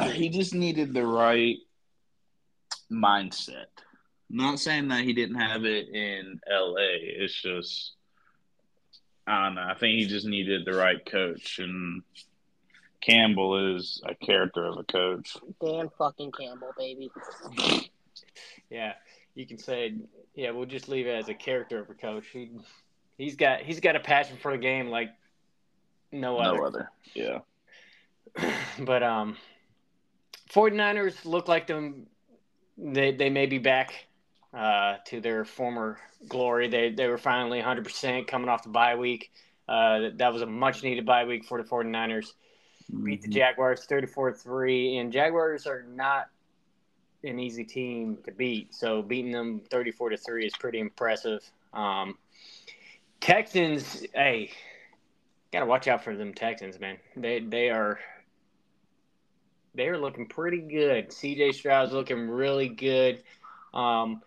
he 0.14 0.28
just 0.28 0.54
needed 0.54 0.92
the 0.94 1.06
right 1.06 1.56
mindset. 2.92 3.66
Not 4.30 4.59
saying 4.59 4.88
that 4.88 5.04
he 5.04 5.12
didn't 5.12 5.37
have 5.37 5.64
it 5.64 5.88
in 5.88 6.40
LA. 6.50 6.75
It's 7.00 7.40
just 7.40 7.92
I 9.26 9.44
don't 9.44 9.54
know. 9.54 9.66
I 9.66 9.74
think 9.74 9.98
he 9.98 10.06
just 10.06 10.26
needed 10.26 10.64
the 10.64 10.74
right 10.74 11.04
coach 11.04 11.58
and 11.58 12.02
Campbell 13.00 13.76
is 13.76 14.02
a 14.06 14.14
character 14.14 14.64
of 14.64 14.78
a 14.78 14.84
coach. 14.84 15.36
Dan 15.62 15.90
fucking 15.98 16.32
Campbell, 16.32 16.72
baby. 16.78 17.10
Yeah, 18.70 18.94
you 19.34 19.46
can 19.46 19.58
say, 19.58 19.94
yeah, 20.34 20.50
we'll 20.50 20.66
just 20.66 20.88
leave 20.88 21.06
it 21.06 21.14
as 21.14 21.28
a 21.28 21.34
character 21.34 21.80
of 21.80 21.90
a 21.90 21.94
coach. 21.94 22.26
He, 22.32 22.50
he's 23.18 23.36
got 23.36 23.60
he's 23.60 23.80
got 23.80 23.94
a 23.94 24.00
passion 24.00 24.38
for 24.40 24.52
the 24.52 24.58
game 24.58 24.88
like 24.88 25.10
no 26.12 26.38
other. 26.38 26.56
No 26.56 26.64
other. 26.64 26.90
Yeah. 27.14 27.38
but 28.80 29.02
um 29.02 29.36
49ers 30.50 31.24
look 31.24 31.46
like 31.46 31.66
them 31.66 32.06
they 32.78 33.12
they 33.12 33.30
may 33.30 33.46
be 33.46 33.58
back 33.58 34.06
uh, 34.54 34.96
to 35.06 35.20
their 35.20 35.44
former 35.44 35.99
glory. 36.28 36.68
They 36.68 36.90
they 36.90 37.08
were 37.08 37.18
finally 37.18 37.61
100% 37.61 38.26
coming 38.26 38.49
off 38.49 38.62
the 38.62 38.68
bye 38.68 38.94
week. 38.94 39.32
Uh, 39.68 40.11
that 40.16 40.32
was 40.32 40.42
a 40.42 40.46
much 40.46 40.82
needed 40.82 41.06
bye 41.06 41.25
week 41.25 41.44
for 41.44 41.61
the 41.62 41.68
49ers. 41.68 42.32
Mm-hmm. 42.92 43.04
Beat 43.04 43.23
the 43.23 43.28
mm-hmm. 43.28 43.34
Jaguars 43.34 43.87
34-3 43.90 45.00
and 45.00 45.12
Jaguars 45.12 45.66
are 45.66 45.82
not 45.82 46.28
an 47.23 47.38
easy 47.38 47.64
team 47.64 48.18
to 48.25 48.32
beat. 48.32 48.75
So 48.75 49.02
beating 49.02 49.32
them 49.32 49.62
34 49.70 50.11
to 50.11 50.16
3 50.18 50.46
is 50.46 50.52
pretty 50.56 50.78
impressive. 50.78 51.40
Um, 51.73 52.18
Texans, 53.20 54.04
hey, 54.14 54.50
got 55.52 55.61
to 55.61 55.66
watch 55.66 55.88
out 55.88 56.04
for 56.04 56.14
them 56.14 56.34
Texans, 56.34 56.78
man. 56.78 56.99
They 57.16 57.40
they 57.40 57.70
are 57.70 57.99
they're 59.75 59.99
looking 59.99 60.26
pretty 60.26 60.61
good. 60.61 61.08
CJ 61.08 61.54
Stroud's 61.54 61.92
looking 61.92 62.28
really 62.28 62.68
good. 62.68 63.23
Um, 63.73 64.23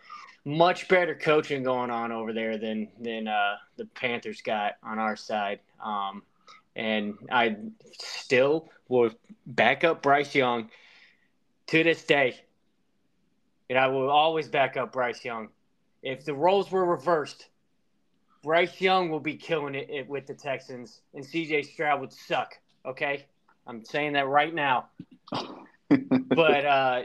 much 0.47 0.87
better 0.87 1.13
coaching 1.13 1.61
going 1.61 1.91
on 1.91 2.13
over 2.13 2.31
there 2.31 2.57
than 2.57 2.87
than 3.01 3.27
uh, 3.27 3.57
the 3.75 3.83
Panthers 3.85 4.41
got 4.41 4.75
on 4.81 4.97
our 4.97 5.17
side. 5.17 5.59
Um, 5.83 6.23
and 6.73 7.15
I 7.29 7.57
still 7.99 8.69
will 8.87 9.11
back 9.45 9.83
up 9.83 10.01
Bryce 10.01 10.33
Young 10.33 10.69
to 11.67 11.83
this 11.83 12.01
day. 12.05 12.39
And 13.69 13.77
I 13.77 13.87
will 13.87 14.09
always 14.09 14.47
back 14.47 14.77
up 14.77 14.93
Bryce 14.93 15.25
Young. 15.25 15.49
If 16.01 16.23
the 16.23 16.33
roles 16.33 16.71
were 16.71 16.85
reversed, 16.85 17.49
Bryce 18.41 18.79
Young 18.79 19.09
will 19.09 19.19
be 19.19 19.35
killing 19.35 19.75
it, 19.75 19.89
it 19.89 20.07
with 20.07 20.27
the 20.27 20.33
Texans, 20.33 21.01
and 21.13 21.25
CJ 21.25 21.65
Stroud 21.65 21.99
would 21.99 22.13
suck. 22.13 22.57
Okay, 22.85 23.25
I'm 23.65 23.83
saying 23.83 24.13
that 24.13 24.27
right 24.27 24.53
now. 24.53 24.87
but 25.89 26.65
uh, 26.65 27.01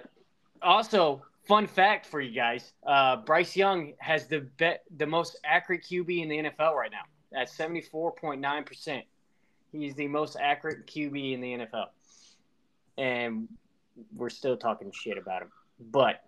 also, 0.63 1.25
fun 1.45 1.67
fact 1.67 2.07
for 2.07 2.21
you 2.21 2.35
guys: 2.35 2.73
uh, 2.87 3.17
Bryce 3.17 3.57
Young 3.57 3.93
has 3.99 4.27
the 4.27 4.41
bet 4.59 4.85
the 4.97 5.07
most 5.07 5.39
accurate 5.45 5.83
QB 5.83 6.23
in 6.23 6.29
the 6.29 6.37
NFL 6.39 6.75
right 6.75 6.91
now 6.91 7.41
at 7.41 7.49
74.9 7.49 8.67
percent. 8.67 9.05
He's 9.73 9.95
the 9.95 10.09
most 10.09 10.37
accurate 10.41 10.87
QB 10.87 11.35
in 11.35 11.41
the 11.41 11.53
NFL, 11.55 11.87
and 12.99 13.49
we're 14.15 14.31
still 14.31 14.57
talking 14.57 14.93
shit 14.93 15.19
about 15.19 15.43
him. 15.43 15.51
But 15.81 16.23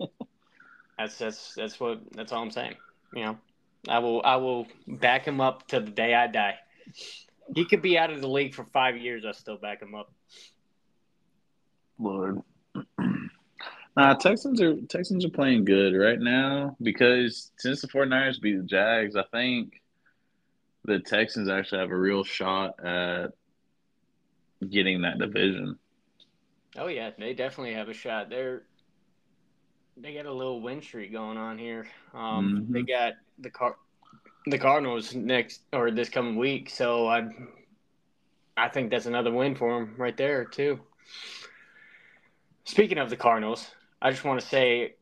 that's 0.98 1.18
that's 1.18 1.54
that's 1.54 1.78
what 1.78 2.00
that's 2.12 2.32
all 2.32 2.42
I'm 2.42 2.50
saying. 2.50 2.76
You 3.14 3.24
know, 3.24 3.38
I 3.88 3.98
will 3.98 4.22
I 4.24 4.36
will 4.36 4.66
back 4.86 5.26
him 5.26 5.40
up 5.40 5.66
to 5.68 5.80
the 5.80 5.90
day 5.90 6.14
I 6.14 6.26
die. 6.26 6.56
He 7.54 7.64
could 7.64 7.82
be 7.82 7.98
out 7.98 8.10
of 8.10 8.20
the 8.20 8.28
league 8.28 8.54
for 8.54 8.64
five 8.64 8.96
years. 8.96 9.24
I 9.26 9.32
still 9.32 9.56
back 9.56 9.82
him 9.82 9.94
up. 9.94 10.12
Lord. 11.98 12.42
Nah, 13.96 14.14
Texans 14.14 14.60
are 14.60 14.76
Texans 14.88 15.24
are 15.24 15.30
playing 15.30 15.64
good 15.64 15.94
right 15.94 16.18
now 16.18 16.76
because 16.82 17.52
since 17.58 17.80
the 17.80 17.88
49ers 17.88 18.40
beat 18.40 18.56
the 18.56 18.64
Jags, 18.64 19.14
I 19.14 19.22
think 19.30 19.80
the 20.84 20.98
Texans 20.98 21.48
actually 21.48 21.80
have 21.80 21.90
a 21.90 21.96
real 21.96 22.24
shot 22.24 22.84
at 22.84 23.28
getting 24.68 25.02
that 25.02 25.18
division. 25.18 25.78
Oh 26.76 26.88
yeah, 26.88 27.10
they 27.16 27.34
definitely 27.34 27.74
have 27.74 27.88
a 27.88 27.94
shot. 27.94 28.30
They're 28.30 28.62
they 29.96 30.14
got 30.14 30.26
a 30.26 30.32
little 30.32 30.60
win 30.60 30.82
streak 30.82 31.12
going 31.12 31.38
on 31.38 31.56
here. 31.56 31.86
Um, 32.12 32.64
mm-hmm. 32.66 32.72
They 32.72 32.82
got 32.82 33.14
the 33.38 33.50
car 33.50 33.76
the 34.46 34.58
Cardinals 34.58 35.14
next 35.14 35.62
or 35.72 35.92
this 35.92 36.08
coming 36.08 36.36
week, 36.36 36.68
so 36.68 37.06
I 37.06 37.28
I 38.56 38.68
think 38.68 38.90
that's 38.90 39.06
another 39.06 39.32
win 39.32 39.54
for 39.54 39.72
them 39.72 39.94
right 39.96 40.16
there 40.16 40.44
too. 40.44 40.80
Speaking 42.64 42.98
of 42.98 43.10
the 43.10 43.16
Cardinals, 43.16 43.70
I 44.04 44.10
just 44.10 44.22
want 44.22 44.38
to 44.38 44.46
say, 44.46 44.96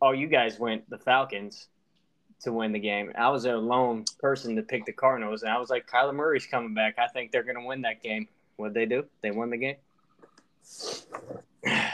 all 0.00 0.14
you 0.14 0.28
guys 0.28 0.56
went 0.60 0.88
the 0.88 0.98
Falcons 0.98 1.66
to 2.42 2.52
win 2.52 2.70
the 2.70 2.78
game. 2.78 3.10
I 3.18 3.28
was 3.28 3.44
a 3.44 3.56
lone 3.56 4.04
person 4.20 4.54
to 4.54 4.62
pick 4.62 4.86
the 4.86 4.92
Cardinals, 4.92 5.42
and 5.42 5.50
I 5.50 5.58
was 5.58 5.68
like, 5.68 5.88
Kyler 5.88 6.14
Murray's 6.14 6.46
coming 6.46 6.72
back. 6.72 6.94
I 6.96 7.08
think 7.08 7.32
they're 7.32 7.42
going 7.42 7.60
to 7.60 7.66
win 7.66 7.82
that 7.82 8.04
game. 8.04 8.28
What 8.54 8.72
they 8.72 8.86
do? 8.86 9.04
They 9.20 9.32
won 9.32 9.50
the 9.50 9.56
game. 9.56 9.76
uh, 11.66 11.90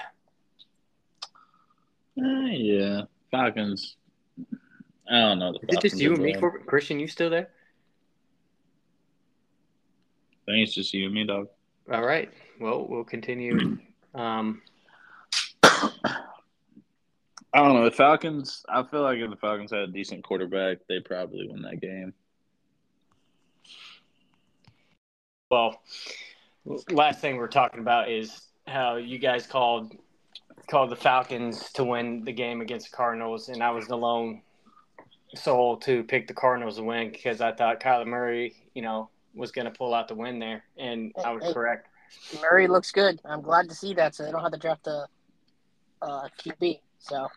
yeah, 2.18 3.02
Falcons. 3.30 3.96
I 5.10 5.20
don't 5.20 5.38
know. 5.38 5.54
Is 5.68 5.78
it 5.78 5.80
just 5.80 5.98
you 5.98 6.12
and 6.12 6.22
me, 6.22 6.36
Christian? 6.66 7.00
You 7.00 7.08
still 7.08 7.30
there? 7.30 7.48
I 10.46 10.52
think 10.52 10.66
it's 10.66 10.74
just 10.74 10.92
you 10.92 11.06
and 11.06 11.14
me, 11.14 11.24
dog. 11.24 11.48
All 11.90 12.02
right. 12.02 12.30
Well, 12.60 12.86
we'll 12.86 13.04
continue. 13.04 13.78
Um, 14.14 14.60
I 17.54 17.58
don't 17.58 17.74
know. 17.74 17.84
The 17.84 17.90
Falcons, 17.90 18.64
I 18.68 18.82
feel 18.82 19.02
like 19.02 19.18
if 19.18 19.28
the 19.28 19.36
Falcons 19.36 19.70
had 19.70 19.80
a 19.80 19.86
decent 19.86 20.24
quarterback, 20.24 20.78
they 20.88 21.00
probably 21.00 21.46
win 21.48 21.62
that 21.62 21.80
game. 21.80 22.14
Well, 25.50 25.82
last 26.90 27.20
thing 27.20 27.36
we're 27.36 27.48
talking 27.48 27.80
about 27.80 28.10
is 28.10 28.46
how 28.66 28.96
you 28.96 29.18
guys 29.18 29.46
called 29.46 29.94
called 30.70 30.90
the 30.90 30.96
Falcons 30.96 31.70
to 31.72 31.84
win 31.84 32.24
the 32.24 32.32
game 32.32 32.62
against 32.62 32.90
the 32.90 32.96
Cardinals, 32.96 33.50
and 33.50 33.62
I 33.62 33.70
was 33.70 33.86
the 33.86 33.96
lone 33.96 34.40
soul 35.34 35.76
to 35.78 36.04
pick 36.04 36.28
the 36.28 36.34
Cardinals 36.34 36.76
to 36.76 36.82
win 36.84 37.10
because 37.10 37.42
I 37.42 37.52
thought 37.52 37.80
Kyler 37.80 38.06
Murray, 38.06 38.54
you 38.74 38.80
know, 38.80 39.10
was 39.34 39.52
going 39.52 39.66
to 39.66 39.70
pull 39.70 39.92
out 39.92 40.08
the 40.08 40.14
win 40.14 40.38
there, 40.38 40.64
and 40.78 41.12
I 41.22 41.32
was 41.32 41.44
hey, 41.44 41.52
correct. 41.52 41.88
Murray 42.40 42.66
looks 42.66 42.92
good. 42.92 43.20
I'm 43.26 43.42
glad 43.42 43.68
to 43.68 43.74
see 43.74 43.92
that, 43.94 44.14
so 44.14 44.24
they 44.24 44.30
don't 44.30 44.42
have 44.42 44.52
to 44.52 44.58
draft 44.58 44.86
a, 44.86 45.06
uh, 46.00 46.06
a 46.06 46.30
QB. 46.38 46.80
So. 46.98 47.28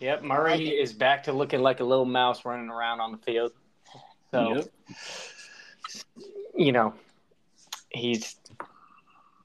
Yep, 0.00 0.22
Murray 0.22 0.50
like 0.50 0.60
is 0.60 0.92
back 0.92 1.24
to 1.24 1.32
looking 1.32 1.60
like 1.60 1.80
a 1.80 1.84
little 1.84 2.04
mouse 2.04 2.44
running 2.44 2.68
around 2.68 3.00
on 3.00 3.12
the 3.12 3.18
field. 3.18 3.52
So, 4.30 4.56
yep. 4.56 4.68
you 6.54 6.72
know, 6.72 6.94
he's 7.88 8.36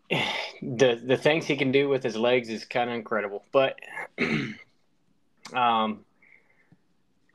the 0.10 1.00
the 1.04 1.18
things 1.18 1.46
he 1.46 1.56
can 1.56 1.72
do 1.72 1.88
with 1.88 2.04
his 2.04 2.18
legs 2.18 2.50
is 2.50 2.66
kind 2.66 2.90
of 2.90 2.96
incredible. 2.96 3.46
But, 3.52 3.80
um, 5.54 6.04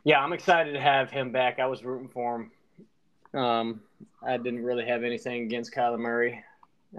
yeah, 0.04 0.20
I'm 0.20 0.32
excited 0.32 0.73
to 0.73 0.80
have 0.80 1.11
him 1.11 1.32
back. 1.32 1.58
I 1.58 1.66
was 1.66 1.85
rooting 1.85 2.08
for 2.08 2.37
him. 2.37 3.40
Um, 3.40 3.80
I 4.23 4.37
didn't 4.37 4.62
really 4.62 4.87
have 4.87 5.04
anything 5.04 5.42
against 5.42 5.75
Kyler 5.75 5.99
Murray. 5.99 6.44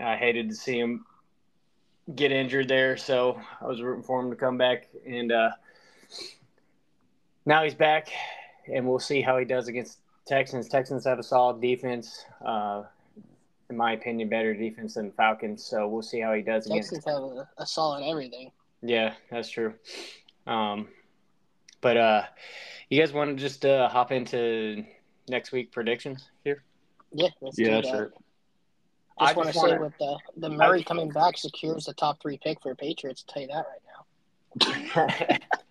I 0.01 0.15
hated 0.15 0.49
to 0.49 0.55
see 0.55 0.79
him 0.79 1.05
get 2.15 2.31
injured 2.31 2.67
there, 2.67 2.97
so 2.97 3.39
I 3.61 3.65
was 3.65 3.81
rooting 3.81 4.03
for 4.03 4.21
him 4.21 4.29
to 4.29 4.35
come 4.35 4.57
back. 4.57 4.87
And 5.05 5.31
uh, 5.31 5.51
now 7.45 7.63
he's 7.63 7.75
back, 7.75 8.09
and 8.71 8.87
we'll 8.87 8.99
see 8.99 9.21
how 9.21 9.37
he 9.37 9.45
does 9.45 9.67
against 9.67 9.99
Texans. 10.25 10.67
Texans 10.67 11.05
have 11.05 11.19
a 11.19 11.23
solid 11.23 11.61
defense. 11.61 12.25
Uh, 12.45 12.83
in 13.69 13.75
my 13.75 13.93
opinion, 13.93 14.29
better 14.29 14.53
defense 14.53 14.93
than 14.93 15.11
Falcons. 15.11 15.63
So 15.63 15.87
we'll 15.87 16.01
see 16.01 16.19
how 16.19 16.33
he 16.33 16.41
does. 16.41 16.67
Texans 16.67 17.03
against... 17.03 17.07
have 17.07 17.23
a, 17.23 17.47
a, 17.57 17.65
solid 17.65 18.03
everything. 18.09 18.51
Yeah, 18.81 19.13
that's 19.29 19.49
true. 19.49 19.73
Um, 20.45 20.87
but 21.81 21.97
uh, 21.97 22.23
you 22.89 22.99
guys 22.99 23.11
want 23.11 23.35
to 23.35 23.41
just 23.41 23.65
uh, 23.65 23.89
hop 23.89 24.11
into 24.11 24.85
next 25.27 25.51
week 25.51 25.71
predictions 25.71 26.29
here? 26.43 26.63
Yeah, 27.13 27.29
yeah, 27.41 27.81
sure. 27.81 28.11
Just 28.11 28.13
I 29.19 29.33
want 29.33 29.51
to 29.51 29.59
say 29.59 29.77
with 29.77 29.97
the 29.99 30.17
the 30.37 30.49
Murray 30.49 30.83
coming 30.83 31.09
back 31.09 31.37
secures 31.37 31.85
the 31.85 31.93
top 31.93 32.21
three 32.21 32.37
pick 32.37 32.61
for 32.61 32.75
Patriots. 32.75 33.25
I'll 33.27 33.33
tell 33.33 33.41
you 33.41 33.47
that 33.47 33.65
right 33.67 35.39
now. 35.39 35.57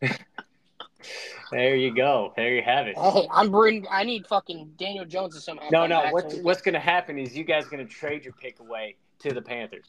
there 1.50 1.76
you 1.76 1.94
go. 1.94 2.32
There 2.36 2.54
you 2.54 2.62
have 2.62 2.86
it. 2.86 2.96
Hey, 2.96 3.28
I'm 3.30 3.50
bringing. 3.50 3.86
I 3.90 4.04
need 4.04 4.26
fucking 4.26 4.74
Daniel 4.76 5.04
Jones 5.04 5.34
to 5.34 5.40
somehow. 5.40 5.68
No, 5.70 5.86
no. 5.86 6.08
What's 6.10 6.36
what's 6.36 6.62
going 6.62 6.74
to 6.74 6.80
happen 6.80 7.18
is 7.18 7.36
you 7.36 7.44
guys 7.44 7.66
going 7.66 7.86
to 7.86 7.92
trade 7.92 8.24
your 8.24 8.34
pick 8.34 8.60
away 8.60 8.96
to 9.20 9.32
the 9.32 9.42
Panthers. 9.42 9.86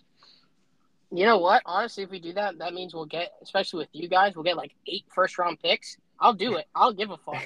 You 1.11 1.25
know 1.25 1.39
what? 1.39 1.63
Honestly, 1.65 2.03
if 2.03 2.11
we 2.11 2.19
do 2.19 2.33
that, 2.33 2.59
that 2.59 2.73
means 2.73 2.93
we'll 2.93 3.05
get, 3.05 3.31
especially 3.41 3.79
with 3.79 3.89
you 3.93 4.07
guys, 4.07 4.35
we'll 4.35 4.43
get 4.43 4.57
like 4.57 4.75
eight 4.87 5.05
first 5.13 5.39
round 5.39 5.59
picks. 5.59 5.97
I'll 6.19 6.33
do 6.33 6.55
it. 6.57 6.67
I'll 6.75 6.93
give 6.93 7.09
a 7.09 7.17
fuck. 7.25 7.41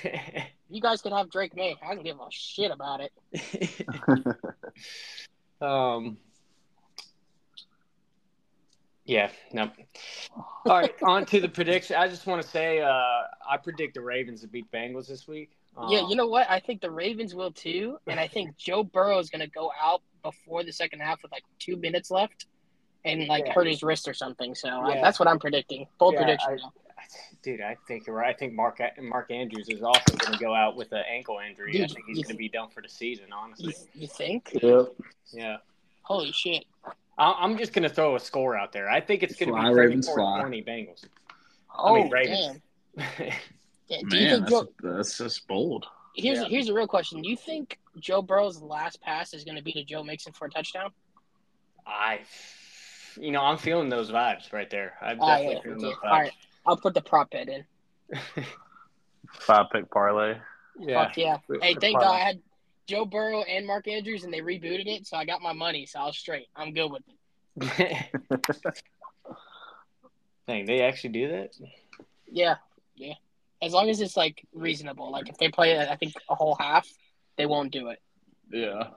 you 0.69 0.81
guys 0.81 1.01
can 1.01 1.13
have 1.13 1.29
Drake 1.29 1.55
Maye. 1.55 1.75
I 1.81 1.95
don't 1.95 2.03
give 2.03 2.17
a 2.17 2.27
shit 2.29 2.71
about 2.71 3.01
it. 3.01 3.85
um. 5.61 6.17
Yeah, 9.05 9.29
no. 9.51 9.69
All 10.35 10.45
right, 10.79 10.93
on 11.03 11.25
to 11.25 11.41
the 11.41 11.49
prediction. 11.49 11.97
I 11.97 12.07
just 12.07 12.25
want 12.25 12.41
to 12.41 12.47
say 12.47 12.79
uh, 12.81 12.87
I 12.89 13.57
predict 13.61 13.95
the 13.95 14.01
Ravens 14.01 14.41
to 14.41 14.47
beat 14.47 14.71
Bengals 14.71 15.07
this 15.07 15.27
week. 15.27 15.51
Yeah, 15.89 15.99
Um, 16.01 16.09
you 16.09 16.15
know 16.15 16.27
what? 16.27 16.49
I 16.49 16.59
think 16.59 16.81
the 16.81 16.91
Ravens 16.91 17.35
will 17.35 17.51
too, 17.51 17.97
and 18.07 18.19
I 18.19 18.27
think 18.27 18.55
Joe 18.57 18.83
Burrow 18.83 19.19
is 19.19 19.29
going 19.29 19.41
to 19.41 19.49
go 19.49 19.71
out 19.81 20.01
before 20.21 20.63
the 20.63 20.71
second 20.71 20.99
half 21.01 21.21
with 21.21 21.31
like 21.31 21.43
two 21.59 21.75
minutes 21.75 22.11
left, 22.11 22.45
and 23.03 23.27
like 23.27 23.45
Yeah. 23.47 23.53
hurt 23.53 23.67
his 23.67 23.83
wrist 23.83 24.07
or 24.07 24.13
something. 24.13 24.55
So 24.55 24.69
I, 24.69 25.01
that's 25.01 25.19
what 25.19 25.27
I'm 25.27 25.39
predicting. 25.39 25.85
Bold 25.99 26.13
Yeah, 26.13 26.23
prediction. 26.23 26.59
I- 26.63 26.69
Dude, 27.43 27.59
I 27.59 27.75
think 27.87 28.07
you're 28.07 28.15
right. 28.15 28.33
I 28.33 28.37
think 28.37 28.53
Mark 28.53 28.79
Mark 29.01 29.29
Andrews 29.29 29.67
is 29.67 29.83
also 29.83 30.15
going 30.15 30.31
to 30.33 30.39
go 30.39 30.55
out 30.55 30.77
with 30.77 30.93
an 30.93 31.03
ankle 31.11 31.39
injury. 31.45 31.83
I 31.83 31.87
think 31.87 32.05
he's 32.07 32.23
going 32.23 32.35
to 32.35 32.37
be 32.37 32.47
done 32.47 32.69
for 32.69 32.81
the 32.81 32.87
season. 32.87 33.25
Honestly, 33.33 33.75
you 33.93 34.07
think? 34.07 34.57
Yep. 34.63 34.93
yeah. 35.33 35.57
Holy 36.03 36.31
shit! 36.31 36.63
I- 37.17 37.37
I'm 37.39 37.57
just 37.57 37.73
going 37.73 37.83
to 37.83 37.93
throw 37.93 38.15
a 38.15 38.19
score 38.19 38.57
out 38.57 38.71
there. 38.71 38.89
I 38.89 38.99
think 39.01 39.23
it's 39.23 39.35
going 39.35 39.49
to 39.49 39.53
Fly, 39.59 39.69
be 39.69 39.75
Ravens, 39.75 40.07
34 40.07 40.15
fly. 40.15 40.39
20 40.41 40.63
Bengals. 40.63 41.05
Oh 41.75 41.95
mean, 41.95 42.11
Ravens. 42.11 42.59
damn! 42.97 43.31
Yeah, 43.89 43.97
do 44.09 44.17
you 44.17 44.29
think 44.29 44.39
that's, 44.47 44.51
Joe? 44.51 44.67
that's 44.81 45.17
just 45.17 45.47
bold. 45.47 45.85
Here's 46.15 46.39
Yeah. 46.39 46.45
here's 46.47 46.69
a 46.69 46.73
real 46.73 46.87
question. 46.87 47.21
Do 47.21 47.29
you 47.29 47.35
think 47.35 47.77
Joe 47.99 48.21
Burrow's 48.21 48.61
last 48.61 49.01
pass 49.01 49.33
is 49.33 49.43
going 49.43 49.57
to 49.57 49.61
be 49.63 49.73
to 49.73 49.83
Joe 49.83 50.03
Mixon 50.03 50.31
for 50.31 50.45
a 50.45 50.49
touchdown? 50.49 50.89
I, 51.85 52.21
you 53.19 53.31
know, 53.31 53.41
I'm 53.41 53.57
feeling 53.57 53.89
those 53.89 54.09
vibes 54.09 54.53
right 54.53 54.69
there. 54.69 54.93
I'm 55.01 55.19
Oh, 55.19 55.27
definitely 55.27 55.55
yeah, 55.55 55.61
feeling 55.61 55.79
yeah. 55.81 55.85
those 55.87 55.95
All 56.03 56.09
vibes. 56.09 56.19
right, 56.21 56.31
I'll 56.65 56.77
put 56.77 56.93
the 56.93 57.01
prop 57.01 57.31
bet 57.31 57.49
in. 57.49 57.65
Five 59.33 59.65
pick 59.71 59.89
parlay. 59.91 60.37
Yeah. 60.79 61.03
Fuck 61.05 61.17
yeah! 61.17 61.37
Hey, 61.61 61.75
thank 61.79 61.99
parlay. 61.99 62.07
God 62.07 62.15
I 62.15 62.19
had 62.19 62.39
Joe 62.87 63.05
Burrow 63.05 63.43
and 63.43 63.65
Mark 63.65 63.87
Andrews, 63.87 64.23
and 64.23 64.33
they 64.33 64.41
rebooted 64.41 64.87
it, 64.87 65.07
so 65.07 65.17
I 65.17 65.25
got 65.25 65.41
my 65.41 65.53
money. 65.53 65.85
So 65.85 65.99
I 65.99 66.05
was 66.05 66.17
straight. 66.17 66.47
I'm 66.55 66.73
good 66.73 66.91
with 66.91 67.03
it. 67.07 67.15
Dang, 70.47 70.65
they 70.65 70.81
actually 70.81 71.11
do 71.11 71.29
that? 71.29 71.51
Yeah, 72.29 72.55
yeah. 72.95 73.13
As 73.61 73.71
long 73.71 73.89
as 73.89 74.01
it's 74.01 74.17
like 74.17 74.45
reasonable. 74.53 75.11
Like 75.11 75.29
if 75.29 75.37
they 75.37 75.49
play, 75.49 75.79
I 75.79 75.95
think 75.95 76.13
a 76.29 76.35
whole 76.35 76.55
half, 76.59 76.87
they 77.37 77.45
won't 77.45 77.71
do 77.71 77.87
it. 77.89 78.01
Yeah. 78.51 78.89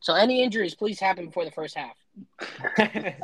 So 0.00 0.14
any 0.14 0.42
injuries, 0.42 0.74
please 0.74 1.00
happen 1.00 1.26
before 1.26 1.46
the 1.46 1.50
first 1.50 1.76
half. 1.76 1.96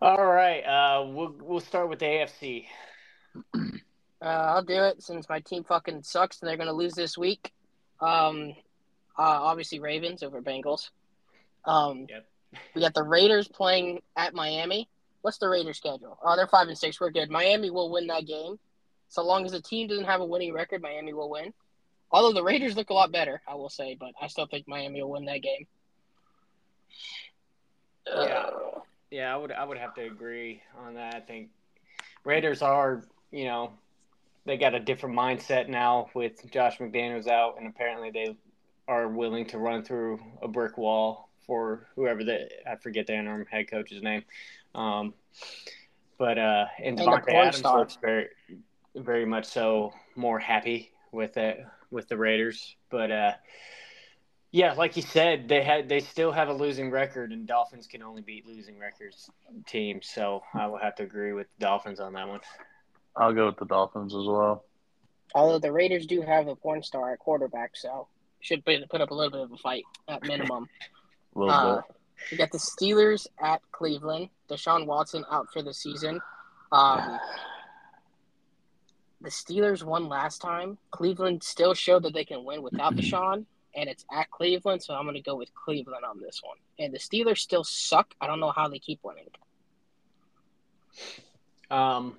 All 0.00 0.26
right. 0.26 0.62
Uh, 0.62 1.06
we'll 1.06 1.36
we'll 1.40 1.60
start 1.60 1.88
with 1.88 2.00
the 2.00 2.06
AFC. 2.06 2.66
Uh, 4.22 4.26
I'll 4.54 4.62
do 4.62 4.74
it 4.84 5.02
since 5.02 5.28
my 5.28 5.40
team 5.40 5.64
fucking 5.64 6.02
sucks 6.04 6.40
and 6.40 6.48
they're 6.48 6.56
gonna 6.56 6.72
lose 6.72 6.94
this 6.94 7.18
week. 7.18 7.52
Um, 8.00 8.50
uh, 9.18 9.22
obviously 9.22 9.80
Ravens 9.80 10.22
over 10.22 10.40
Bengals. 10.40 10.90
Um, 11.64 12.06
Yep. 12.08 12.26
we 12.74 12.80
got 12.82 12.94
the 12.94 13.02
Raiders 13.02 13.48
playing 13.48 14.00
at 14.16 14.34
Miami. 14.34 14.88
What's 15.22 15.38
the 15.38 15.48
Raiders 15.48 15.78
schedule? 15.78 16.18
Oh, 16.22 16.36
they're 16.36 16.46
five 16.46 16.68
and 16.68 16.78
six. 16.78 17.00
We're 17.00 17.10
good. 17.10 17.30
Miami 17.30 17.70
will 17.70 17.90
win 17.90 18.06
that 18.08 18.26
game. 18.26 18.58
So 19.08 19.22
long 19.24 19.44
as 19.44 19.52
the 19.52 19.60
team 19.60 19.88
doesn't 19.88 20.04
have 20.06 20.20
a 20.20 20.24
winning 20.24 20.52
record, 20.52 20.82
Miami 20.82 21.12
will 21.12 21.30
win. 21.30 21.52
Although 22.10 22.32
the 22.32 22.42
Raiders 22.44 22.76
look 22.76 22.90
a 22.90 22.94
lot 22.94 23.10
better, 23.12 23.40
I 23.46 23.54
will 23.54 23.68
say, 23.70 23.96
but 23.98 24.12
I 24.20 24.26
still 24.28 24.46
think 24.46 24.66
Miami 24.68 25.02
will 25.02 25.10
win 25.10 25.24
that 25.26 25.42
game. 25.42 25.66
Yeah. 28.06 28.50
Yeah, 29.10 29.34
I 29.34 29.36
would 29.36 29.52
I 29.52 29.64
would 29.64 29.76
have 29.78 29.94
to 29.96 30.02
agree 30.06 30.62
on 30.78 30.94
that. 30.94 31.14
I 31.14 31.20
think 31.20 31.50
Raiders 32.24 32.62
are, 32.62 33.02
you 33.30 33.44
know, 33.44 33.72
they 34.44 34.56
got 34.56 34.74
a 34.74 34.80
different 34.80 35.16
mindset 35.16 35.68
now 35.68 36.08
with 36.14 36.50
Josh 36.50 36.78
McDaniels 36.78 37.28
out, 37.28 37.58
and 37.58 37.66
apparently 37.66 38.10
they 38.10 38.36
are 38.88 39.08
willing 39.08 39.46
to 39.46 39.58
run 39.58 39.84
through 39.84 40.18
a 40.42 40.48
brick 40.48 40.76
wall 40.76 41.28
for 41.46 41.86
whoever 41.94 42.24
the 42.24 42.48
I 42.68 42.76
forget 42.76 43.06
the 43.06 43.14
interim 43.14 43.46
head 43.46 43.70
coach's 43.70 44.02
name. 44.02 44.24
Um, 44.74 45.14
but 46.18 46.38
uh, 46.38 46.66
and 46.82 46.98
And 46.98 47.08
Davante 47.08 47.34
Adams 47.34 47.58
star. 47.58 47.78
looks 47.78 47.98
very, 48.00 48.28
very 48.96 49.24
much 49.24 49.46
so 49.46 49.92
more 50.16 50.38
happy 50.38 50.92
with 51.12 51.36
it 51.36 51.64
with 51.90 52.08
the 52.08 52.16
Raiders. 52.16 52.76
But 52.90 53.10
uh, 53.10 53.32
yeah, 54.50 54.72
like 54.74 54.96
you 54.96 55.02
said, 55.02 55.48
they 55.48 55.62
had 55.62 55.88
they 55.88 56.00
still 56.00 56.32
have 56.32 56.48
a 56.48 56.52
losing 56.52 56.90
record, 56.90 57.32
and 57.32 57.46
Dolphins 57.46 57.86
can 57.86 58.02
only 58.02 58.22
beat 58.22 58.46
losing 58.46 58.78
records 58.78 59.30
teams. 59.66 60.08
So 60.12 60.42
I 60.54 60.66
will 60.66 60.78
have 60.78 60.94
to 60.96 61.02
agree 61.04 61.32
with 61.32 61.46
the 61.58 61.66
Dolphins 61.66 62.00
on 62.00 62.12
that 62.14 62.28
one. 62.28 62.40
I'll 63.16 63.32
go 63.32 63.46
with 63.46 63.56
the 63.58 63.66
Dolphins 63.66 64.14
as 64.14 64.24
well. 64.26 64.64
Although 65.34 65.58
the 65.58 65.72
Raiders 65.72 66.06
do 66.06 66.22
have 66.22 66.48
a 66.48 66.56
porn 66.56 66.82
star 66.82 67.12
at 67.12 67.18
quarterback, 67.18 67.76
so 67.76 68.08
should 68.40 68.64
put 68.64 68.88
put 68.90 69.00
up 69.00 69.10
a 69.10 69.14
little 69.14 69.30
bit 69.30 69.40
of 69.40 69.52
a 69.52 69.56
fight 69.56 69.84
at 70.08 70.22
minimum. 70.24 70.68
A 71.34 71.38
little 71.38 71.54
Uh, 71.54 71.76
bit. 71.76 71.84
we 72.30 72.36
got 72.36 72.50
the 72.52 72.58
Steelers 72.58 73.26
at 73.40 73.60
Cleveland. 73.72 74.28
Deshaun 74.50 74.86
Watson 74.86 75.24
out 75.30 75.46
for 75.52 75.62
the 75.62 75.72
season. 75.72 76.20
Um, 76.70 77.18
the 79.20 79.30
Steelers 79.30 79.82
won 79.84 80.08
last 80.08 80.38
time. 80.40 80.76
Cleveland 80.90 81.42
still 81.42 81.74
showed 81.74 82.02
that 82.02 82.12
they 82.14 82.24
can 82.24 82.44
win 82.44 82.62
without 82.62 82.94
Deshaun, 82.96 83.46
and 83.74 83.88
it's 83.88 84.04
at 84.12 84.30
Cleveland, 84.30 84.82
so 84.82 84.94
I'm 84.94 85.04
going 85.04 85.14
to 85.14 85.22
go 85.22 85.36
with 85.36 85.54
Cleveland 85.54 86.04
on 86.04 86.20
this 86.20 86.40
one. 86.42 86.56
And 86.78 86.92
the 86.92 86.98
Steelers 86.98 87.38
still 87.38 87.64
suck. 87.64 88.14
I 88.20 88.26
don't 88.26 88.40
know 88.40 88.50
how 88.52 88.68
they 88.68 88.78
keep 88.78 89.00
winning. 89.02 89.28
Um, 91.70 92.16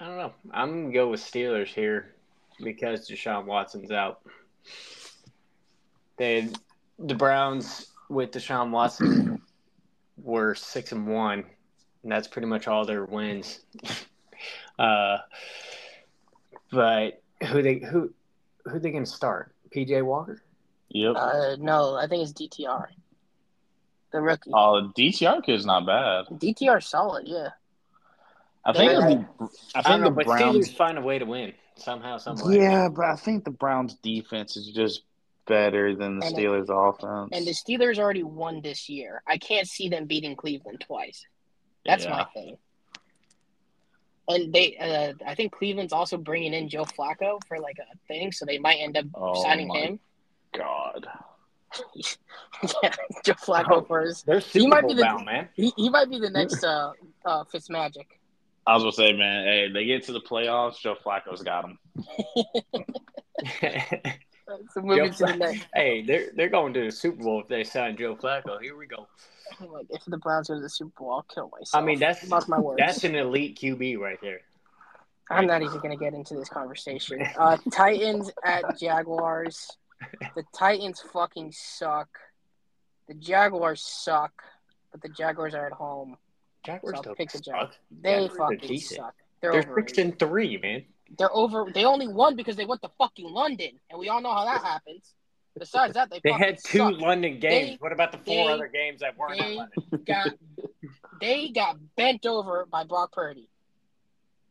I 0.00 0.06
don't 0.06 0.16
know. 0.16 0.32
I'm 0.50 0.82
gonna 0.82 0.94
go 0.94 1.10
with 1.10 1.20
Steelers 1.20 1.68
here 1.68 2.14
because 2.62 3.08
Deshaun 3.08 3.44
Watson's 3.44 3.90
out. 3.90 4.20
They 6.16 6.48
the 6.98 7.14
Browns 7.14 7.88
with 8.08 8.30
Deshaun 8.30 8.70
Watson 8.70 9.42
were 10.16 10.54
six 10.54 10.92
and 10.92 11.06
one, 11.06 11.44
and 12.02 12.10
that's 12.10 12.28
pretty 12.28 12.48
much 12.48 12.66
all 12.66 12.86
their 12.86 13.04
wins. 13.04 13.60
uh, 14.78 15.18
but 16.72 17.22
who 17.48 17.60
they 17.60 17.78
who 17.78 18.10
who 18.64 18.78
they 18.78 18.92
gonna 18.92 19.04
start? 19.04 19.54
PJ 19.74 20.02
Walker. 20.02 20.42
Yep. 20.88 21.14
Uh, 21.14 21.56
no, 21.58 21.94
I 21.94 22.06
think 22.06 22.22
it's 22.22 22.32
DTR. 22.32 22.86
The 24.12 24.20
rookie. 24.20 24.50
Oh, 24.52 24.80
the 24.80 24.92
DTR 24.94 25.44
kid's 25.44 25.66
not 25.66 25.86
bad. 25.86 26.24
DTR 26.38 26.82
solid, 26.82 27.28
yeah. 27.28 27.50
I 28.64 28.72
think. 28.72 28.92
Yeah. 28.92 28.98
the, 28.98 29.04
I 29.04 29.08
I 29.08 29.82
think 29.82 29.84
don't 29.84 30.00
know, 30.00 30.04
the 30.10 30.14
but 30.16 30.26
Browns. 30.26 30.68
Steelers 30.68 30.76
find 30.76 30.98
a 30.98 31.00
way 31.02 31.18
to 31.18 31.24
win 31.24 31.52
somehow, 31.76 32.18
some 32.18 32.36
way. 32.42 32.58
Yeah, 32.58 32.88
but 32.88 33.04
I 33.06 33.16
think 33.16 33.44
the 33.44 33.50
Browns' 33.50 33.94
defense 34.02 34.56
is 34.56 34.68
just 34.68 35.02
better 35.46 35.96
than 35.96 36.18
the 36.18 36.26
And- 36.26 36.36
Steelers' 36.36 36.68
offense. 36.68 37.30
And 37.32 37.46
the 37.46 37.52
Steelers 37.52 37.98
already 37.98 38.22
won 38.22 38.60
this 38.60 38.88
year. 38.88 39.22
I 39.26 39.38
can't 39.38 39.66
see 39.66 39.88
them 39.88 40.04
beating 40.06 40.36
Cleveland 40.36 40.84
twice. 40.86 41.24
That's 41.86 42.04
Yeah. 42.04 42.10
my 42.10 42.24
thing. 42.34 42.58
And 44.28 44.52
they, 44.52 44.76
uh, 44.76 45.14
I 45.26 45.34
think 45.34 45.52
Cleveland's 45.52 45.92
also 45.92 46.16
bringing 46.16 46.54
in 46.54 46.68
Joe 46.68 46.84
Flacco 46.84 47.40
for 47.48 47.58
like 47.58 47.78
a 47.80 47.96
thing, 48.06 48.30
so 48.30 48.44
they 48.44 48.58
might 48.58 48.76
end 48.76 48.96
up 48.96 49.06
Oh 49.14 49.42
signing 49.42 49.68
my 49.68 49.78
him. 49.78 50.00
God. 50.52 51.06
yeah, 51.94 52.92
Joe 53.24 53.32
Flacco 53.34 53.70
Oh. 53.70 53.82
for 53.82 54.02
his. 54.02 54.22
They're 54.22 54.40
Super 54.40 54.68
might 54.68 54.82
Bowl 54.82 54.90
be 54.90 54.96
the- 54.96 55.02
bound, 55.02 55.24
man. 55.24 55.48
He, 55.54 55.72
he 55.76 55.88
might 55.88 56.08
be 56.10 56.20
the 56.20 56.30
next 56.30 56.62
uh, 56.62 56.92
uh, 57.24 57.44
Fitzmagic. 57.44 58.06
I 58.70 58.74
was 58.74 58.82
gonna 58.82 58.92
say, 58.92 59.12
man, 59.12 59.44
hey, 59.44 59.72
they 59.72 59.84
get 59.84 60.04
to 60.04 60.12
the 60.12 60.20
playoffs. 60.20 60.78
Joe 60.80 60.96
Flacco's 61.04 61.42
got 61.42 61.62
them. 61.62 61.78
So 64.72 64.80
moving 64.80 65.12
Joe 65.12 65.26
to 65.26 65.32
the 65.32 65.36
next. 65.38 65.66
hey, 65.74 66.02
they're 66.02 66.30
they're 66.34 66.48
going 66.48 66.74
to 66.74 66.84
the 66.84 66.90
Super 66.90 67.22
Bowl 67.22 67.40
if 67.40 67.48
they 67.48 67.64
sign 67.64 67.96
Joe 67.96 68.16
Flacco. 68.16 68.60
Here 68.60 68.76
we 68.76 68.86
go. 68.86 69.06
Like, 69.60 69.86
if 69.90 70.04
the 70.06 70.16
Browns 70.16 70.48
go 70.48 70.54
to 70.54 70.60
the 70.60 70.68
Super 70.68 70.92
Bowl, 70.98 71.12
I'll 71.12 71.22
kill 71.22 71.50
myself. 71.56 71.82
I 71.82 71.84
mean, 71.84 71.98
that's 71.98 72.28
Mark 72.28 72.48
my 72.48 72.58
words. 72.58 72.78
that's 72.78 73.04
an 73.04 73.14
elite 73.14 73.58
QB 73.60 73.98
right 73.98 74.18
there. 74.22 74.40
I'm 75.30 75.46
not 75.46 75.62
even 75.62 75.78
going 75.78 75.96
to 75.96 76.02
get 76.02 76.14
into 76.14 76.34
this 76.34 76.48
conversation. 76.48 77.24
Uh, 77.38 77.56
Titans 77.72 78.32
at 78.44 78.78
Jaguars. 78.78 79.70
The 80.34 80.42
Titans 80.52 81.02
fucking 81.12 81.52
suck. 81.52 82.08
The 83.06 83.14
Jaguars 83.14 83.82
suck, 83.82 84.32
but 84.90 85.02
the 85.02 85.08
Jaguars 85.08 85.54
are 85.54 85.66
at 85.66 85.72
home. 85.72 86.16
Jaguars 86.64 87.00
don't 87.02 87.16
pick 87.16 87.30
the. 87.32 87.40
Jaguars. 87.40 87.74
They 88.02 88.26
Jaguars 88.28 88.38
fucking 88.38 88.68
decent. 88.68 89.00
suck. 89.00 89.14
They're, 89.40 89.52
They're 89.52 89.74
six 89.76 89.98
and 89.98 90.18
three, 90.18 90.58
man. 90.58 90.84
They're 91.18 91.34
over. 91.34 91.66
They 91.72 91.84
only 91.84 92.06
won 92.08 92.36
because 92.36 92.56
they 92.56 92.66
went 92.66 92.82
to 92.82 92.90
fucking 92.98 93.28
London, 93.28 93.70
and 93.90 93.98
we 93.98 94.08
all 94.08 94.20
know 94.20 94.32
how 94.32 94.44
that 94.44 94.62
happens. 94.62 95.14
Besides 95.58 95.94
that, 95.94 96.10
they 96.10 96.20
They 96.22 96.32
had 96.32 96.58
two 96.64 96.78
suck. 96.78 97.00
London 97.00 97.40
games. 97.40 97.70
They- 97.70 97.76
what 97.80 97.92
about 97.92 98.12
the 98.12 98.18
four 98.18 98.46
they- 98.46 98.52
other 98.52 98.68
games 98.68 99.00
that 99.00 99.16
weren't 99.18 99.40
in 99.40 99.44
they- 99.46 99.56
London? 99.56 100.04
got 100.06 100.28
they 101.20 101.48
got 101.48 101.76
bent 101.96 102.24
over 102.26 102.66
by 102.70 102.84
Brock 102.84 103.12
Purdy. 103.12 103.48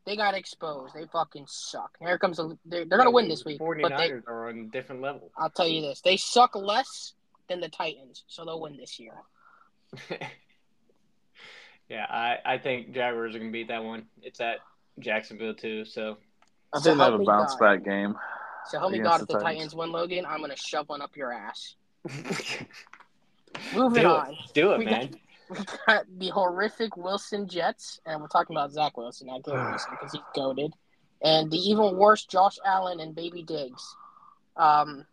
They 0.06 0.16
got 0.18 0.34
exposed. 0.34 0.96
They 0.96 1.06
fucking 1.06 1.46
suck. 1.48 1.96
Here 2.00 2.18
comes 2.18 2.40
a. 2.40 2.58
They're, 2.66 2.84
they're 2.86 2.98
gonna 2.98 3.12
win 3.12 3.30
this 3.30 3.46
week, 3.46 3.60
but 3.60 3.78
they, 3.98 4.10
49ers 4.10 4.28
are 4.28 4.50
on 4.50 4.60
a 4.60 4.64
different 4.66 5.02
level. 5.02 5.32
I'll 5.38 5.50
tell 5.52 5.68
you 5.68 5.82
this: 5.82 6.02
they 6.02 6.18
suck 6.18 6.56
less 6.56 7.14
than 7.48 7.60
the 7.62 7.70
Titans, 7.70 8.24
so 8.28 8.44
they'll 8.44 8.60
win 8.60 8.76
this 8.76 9.00
year. 9.00 9.14
yeah, 11.90 12.06
I, 12.10 12.38
I 12.46 12.58
think 12.58 12.94
Jaguars 12.94 13.36
are 13.36 13.40
going 13.40 13.52
to 13.52 13.54
beat 13.54 13.68
that 13.70 13.84
one. 13.84 14.06
It's 14.22 14.40
at 14.40 14.58
Jacksonville, 15.00 15.54
too. 15.56 15.86
So, 15.86 16.18
I 16.74 16.80
So 16.80 16.84
think 16.92 16.98
they 17.00 17.04
have 17.06 17.14
a 17.16 17.24
bounce 17.24 17.56
God. 17.56 17.60
back 17.60 17.84
game. 17.84 18.16
So 18.68 18.78
help 18.80 18.92
me 18.92 19.00
Against 19.00 19.12
God, 19.12 19.22
if 19.22 19.28
the 19.28 19.34
the 19.34 19.40
Titans. 19.40 19.58
Titans 19.58 19.76
win, 19.76 19.92
Logan, 19.92 20.26
I'm 20.26 20.42
gonna 20.42 20.56
shove 20.56 20.90
one 20.90 21.02
up 21.02 21.16
your 21.16 21.32
ass. 21.34 21.76
do 22.08 22.14
Moving 23.72 24.06
on, 24.06 24.32
it. 24.32 24.38
Do 24.54 24.74
it, 24.74 24.78
We 24.80 24.86
man. 24.86 25.10
we 25.50 25.58
got 25.88 26.06
the 26.20 26.30
horrific 26.30 26.96
Wilson 26.96 27.48
Jets, 27.48 28.00
and 28.06 28.22
we're 28.22 28.28
talking 28.28 28.56
about 28.56 28.72
Zach 28.72 28.96
Wilson, 28.98 29.28
not 29.28 29.44
Garrett 29.44 29.66
Wilson, 29.70 29.92
because 29.92 30.12
he's 30.14 30.22
goaded. 30.36 30.74
and 31.24 31.50
the 31.50 31.58
even 31.58 31.98
worse 31.98 32.26
Josh 32.26 32.58
Allen 32.64 33.00
and 33.00 33.16
Baby 33.16 33.42
Diggs. 33.44 33.96
Um, 34.56 35.06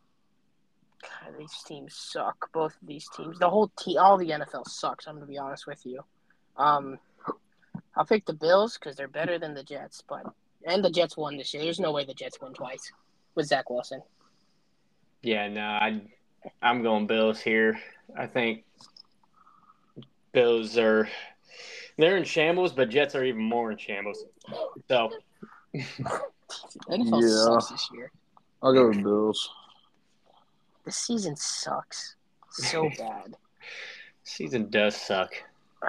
God, 1.02 1.34
these 1.38 1.56
teams 1.66 1.94
suck. 1.94 2.52
Both 2.52 2.72
of 2.82 2.86
these 2.88 3.08
teams, 3.16 3.38
the 3.38 3.48
whole 3.48 3.70
team, 3.78 3.98
all 3.98 4.18
the 4.18 4.30
NFL 4.30 4.66
sucks. 4.68 5.06
I'm 5.06 5.14
gonna 5.14 5.26
be 5.26 5.38
honest 5.38 5.66
with 5.66 5.86
you. 5.86 6.04
Um, 6.58 6.98
I'll 7.96 8.04
pick 8.06 8.26
the 8.26 8.32
Bills 8.34 8.74
because 8.78 8.96
they're 8.96 9.08
better 9.08 9.38
than 9.38 9.54
the 9.54 9.62
Jets, 9.62 10.02
but 10.08 10.24
and 10.66 10.84
the 10.84 10.90
Jets 10.90 11.16
won 11.16 11.36
this 11.36 11.52
year. 11.54 11.62
There's 11.62 11.80
no 11.80 11.92
way 11.92 12.04
the 12.04 12.14
Jets 12.14 12.40
win 12.40 12.52
twice 12.52 12.92
with 13.34 13.46
Zach 13.46 13.70
Wilson. 13.70 14.02
Yeah, 15.22 15.48
no, 15.48 15.62
I, 15.62 16.00
I'm 16.62 16.82
going 16.82 17.06
Bills 17.06 17.40
here. 17.40 17.78
I 18.18 18.26
think 18.26 18.64
Bills 20.32 20.76
are 20.78 21.08
they're 21.98 22.16
in 22.16 22.24
shambles, 22.24 22.72
but 22.72 22.90
Jets 22.90 23.14
are 23.14 23.24
even 23.24 23.42
more 23.42 23.70
in 23.72 23.78
shambles. 23.78 24.24
So 24.88 25.10
NFL 26.88 27.22
Yeah. 27.22 27.44
sucks 27.44 27.70
this 27.70 27.88
year. 27.94 28.10
I'll 28.62 28.72
go 28.74 28.88
with 28.88 29.02
Bills. 29.02 29.48
The 30.84 30.92
season 30.92 31.36
sucks 31.36 32.16
so 32.50 32.88
bad. 32.98 33.34
season 34.24 34.68
does 34.70 34.94
suck, 34.96 35.32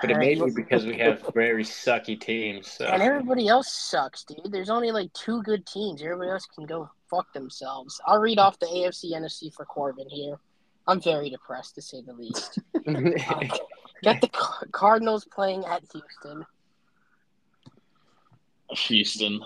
but 0.01 0.11
it 0.11 0.13
All 0.13 0.19
may 0.19 0.35
be 0.35 0.51
because 0.51 0.85
we 0.85 0.97
have 0.97 1.21
very 1.33 1.63
sucky 1.63 2.19
teams. 2.19 2.71
So 2.71 2.85
And 2.85 3.01
everybody 3.01 3.47
else 3.47 3.71
sucks, 3.71 4.23
dude. 4.23 4.51
There's 4.51 4.69
only 4.69 4.91
like 4.91 5.11
two 5.13 5.41
good 5.43 5.65
teams. 5.65 6.01
Everybody 6.01 6.31
else 6.31 6.45
can 6.45 6.65
go 6.65 6.89
fuck 7.09 7.31
themselves. 7.33 7.99
I'll 8.05 8.19
read 8.19 8.39
off 8.39 8.59
the 8.59 8.67
AFC 8.67 9.13
NFC 9.13 9.53
for 9.53 9.65
Corbin 9.65 10.09
here. 10.09 10.37
I'm 10.87 11.01
very 11.01 11.29
depressed 11.29 11.75
to 11.75 11.81
say 11.81 12.01
the 12.01 12.13
least. 12.13 12.59
Got 14.03 14.21
the 14.21 14.29
Cardinals 14.71 15.25
playing 15.25 15.65
at 15.65 15.83
Houston. 15.91 16.45
Houston. 18.71 19.41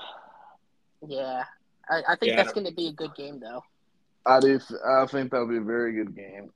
Yeah. 1.08 1.44
I, 1.90 2.02
I 2.10 2.16
think 2.16 2.32
Yeah. 2.32 2.36
that's 2.38 2.54
going 2.54 2.68
to 2.68 2.74
be 2.74 2.88
a 2.88 2.94
good 2.94 3.16
game, 3.16 3.40
though. 3.40 3.64
I 4.26 4.40
do. 4.40 4.60
I 4.86 5.06
think 5.08 5.32
that'll 5.32 5.48
be 5.48 5.58
a 5.58 5.62
very 5.62 5.94
good 5.94 6.16
game. 6.16 6.52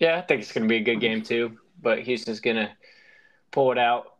Yeah, 0.00 0.18
I 0.18 0.22
think 0.22 0.42
it's 0.42 0.52
going 0.52 0.64
to 0.64 0.68
be 0.68 0.76
a 0.76 0.82
good 0.82 1.00
game 1.00 1.22
too. 1.22 1.58
But 1.82 2.00
Houston's 2.00 2.40
going 2.40 2.56
to 2.56 2.70
pull 3.50 3.72
it 3.72 3.78
out. 3.78 4.14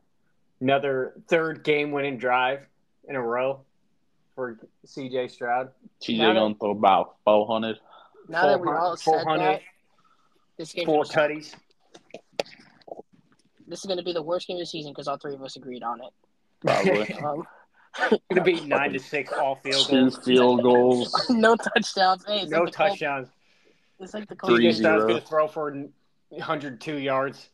Another 0.61 1.15
third 1.29 1.65
game-winning 1.65 2.17
drive 2.19 2.61
in 3.09 3.17
a 3.17 3.21
row 3.21 3.61
for 4.35 4.59
C.J. 4.85 5.29
Stroud. 5.29 5.71
CJ 6.03 6.35
gonna 6.35 6.55
throw 6.55 6.71
about 6.71 7.17
four 7.25 7.47
hundred. 7.47 7.79
Now 8.29 8.47
that 8.47 8.61
we 8.61 8.69
all 8.69 8.97
said 8.97 9.25
that, 9.27 9.61
this 10.57 10.73
game 10.73 10.87
four 10.87 11.05
tutties. 11.05 11.55
this 13.67 13.81
is 13.81 13.87
going 13.87 13.99
to 13.99 14.05
be 14.05 14.13
the 14.13 14.23
worst 14.23 14.47
game 14.47 14.57
of 14.57 14.61
the 14.61 14.67
season 14.67 14.93
because 14.93 15.09
all 15.09 15.17
three 15.19 15.35
of 15.35 15.43
us 15.43 15.57
agreed 15.57 15.83
on 15.83 16.01
it. 16.01 16.13
Probably. 16.61 17.15
Um, 17.25 17.47
Going 18.11 18.21
to 18.35 18.43
be 18.43 18.61
nine 18.67 18.93
to 18.93 18.99
six 18.99 19.33
all 19.33 19.57
field 19.57 19.87
Two 19.87 20.11
goals. 20.11 20.19
field 20.23 20.63
goals. 20.63 21.27
no 21.31 21.57
touchdowns. 21.57 22.27
Hey, 22.27 22.45
No 22.45 22.65
like 22.65 22.73
touchdowns. 22.75 23.29
It's 24.01 24.15
like 24.15 24.29
the 24.29 24.37
Colts. 24.37 24.55
Three 24.57 24.71
C.J. 24.73 24.79
Stroud's 24.79 25.05
going 25.05 25.21
to 25.21 25.27
throw 25.27 25.49
for 25.49 25.71
102 26.31 26.99
yards. 26.99 27.49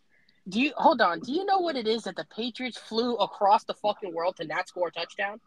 Do 0.48 0.60
you 0.60 0.72
hold 0.76 1.00
on? 1.00 1.20
Do 1.20 1.32
you 1.32 1.44
know 1.44 1.60
what 1.60 1.76
it 1.76 1.86
is 1.86 2.02
that 2.04 2.16
the 2.16 2.24
Patriots 2.34 2.76
flew 2.78 3.14
across 3.16 3.64
the 3.64 3.74
fucking 3.74 4.12
world 4.12 4.36
to 4.38 4.46
not 4.46 4.66
score 4.66 4.88
a 4.88 4.90
touchdown? 4.90 5.40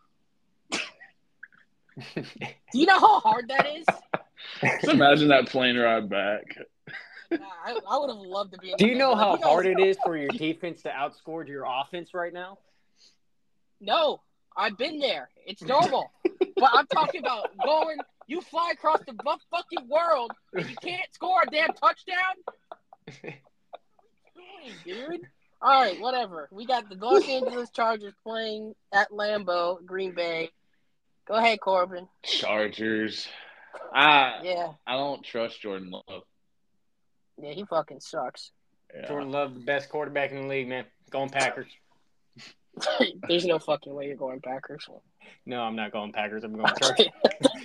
Do 0.71 2.23
you 2.73 2.85
know 2.85 2.99
how 2.99 3.19
hard 3.19 3.49
that 3.49 3.67
is? 3.67 3.85
Just 4.61 4.87
imagine 4.93 5.27
that 5.29 5.47
plane 5.47 5.77
ride 5.77 6.09
back. 6.09 6.43
Uh, 7.31 7.37
I, 7.65 7.77
I 7.89 7.97
would 7.97 8.09
have 8.09 8.19
loved 8.19 8.53
to 8.53 8.57
be. 8.59 8.71
in 8.71 8.77
Do 8.77 8.87
you 8.87 8.95
know 8.95 9.11
Like, 9.11 9.19
how 9.19 9.35
guys- 9.35 9.43
hard 9.45 9.65
it 9.65 9.79
is 9.79 9.97
for 10.03 10.15
your 10.15 10.29
defense 10.29 10.81
to 10.83 10.89
outscore 10.89 11.45
your 11.47 11.65
offense 11.67 12.13
right 12.13 12.31
now? 12.33 12.59
No, 13.81 14.21
I've 14.55 14.77
been 14.77 14.99
there. 14.99 15.29
It's 15.45 15.61
normal. 15.61 16.11
but 16.55 16.69
I'm 16.73 16.87
talking 16.87 17.19
about 17.21 17.49
going. 17.63 17.97
You 18.27 18.41
fly 18.41 18.71
across 18.73 18.99
the 19.05 19.13
bu- 19.13 19.37
fucking 19.51 19.87
world 19.87 20.31
and 20.53 20.67
you 20.69 20.75
can't 20.81 21.07
score 21.13 21.41
a 21.45 21.49
damn 21.51 21.73
touchdown. 21.73 22.35
What 24.33 24.43
are 24.43 24.73
we 24.85 24.93
doing, 24.93 25.09
dude? 25.19 25.21
All 25.61 25.81
right, 25.81 25.99
whatever. 25.99 26.49
We 26.51 26.65
got 26.65 26.89
the 26.89 26.95
Los 26.95 27.27
Angeles 27.29 27.69
Chargers 27.69 28.13
playing 28.23 28.73
at 28.91 29.11
Lambeau, 29.11 29.83
Green 29.85 30.13
Bay. 30.13 30.49
Go 31.27 31.35
ahead, 31.35 31.59
Corbin. 31.61 32.07
Chargers. 32.23 33.27
I 33.93 34.39
Yeah, 34.43 34.73
I 34.85 34.93
don't 34.97 35.23
trust 35.23 35.61
Jordan 35.61 35.91
Love. 35.91 36.23
yeah, 37.41 37.51
he 37.51 37.63
fucking 37.65 37.99
sucks. 38.01 38.51
Yeah. 38.95 39.07
Jordan 39.07 39.31
Love, 39.31 39.53
the 39.53 39.59
best 39.61 39.89
quarterback 39.89 40.31
in 40.31 40.41
the 40.43 40.47
league, 40.47 40.67
man. 40.67 40.85
Going 41.11 41.29
Packers. 41.29 41.67
There's 43.27 43.45
no 43.45 43.59
fucking 43.59 43.93
way 43.93 44.07
you're 44.07 44.15
going 44.17 44.41
Packers. 44.41 44.87
No, 45.45 45.61
I'm 45.61 45.75
not 45.75 45.91
going 45.91 46.11
Packers. 46.11 46.43
I'm 46.43 46.53
going 46.55 46.73
Chargers. 46.81 47.07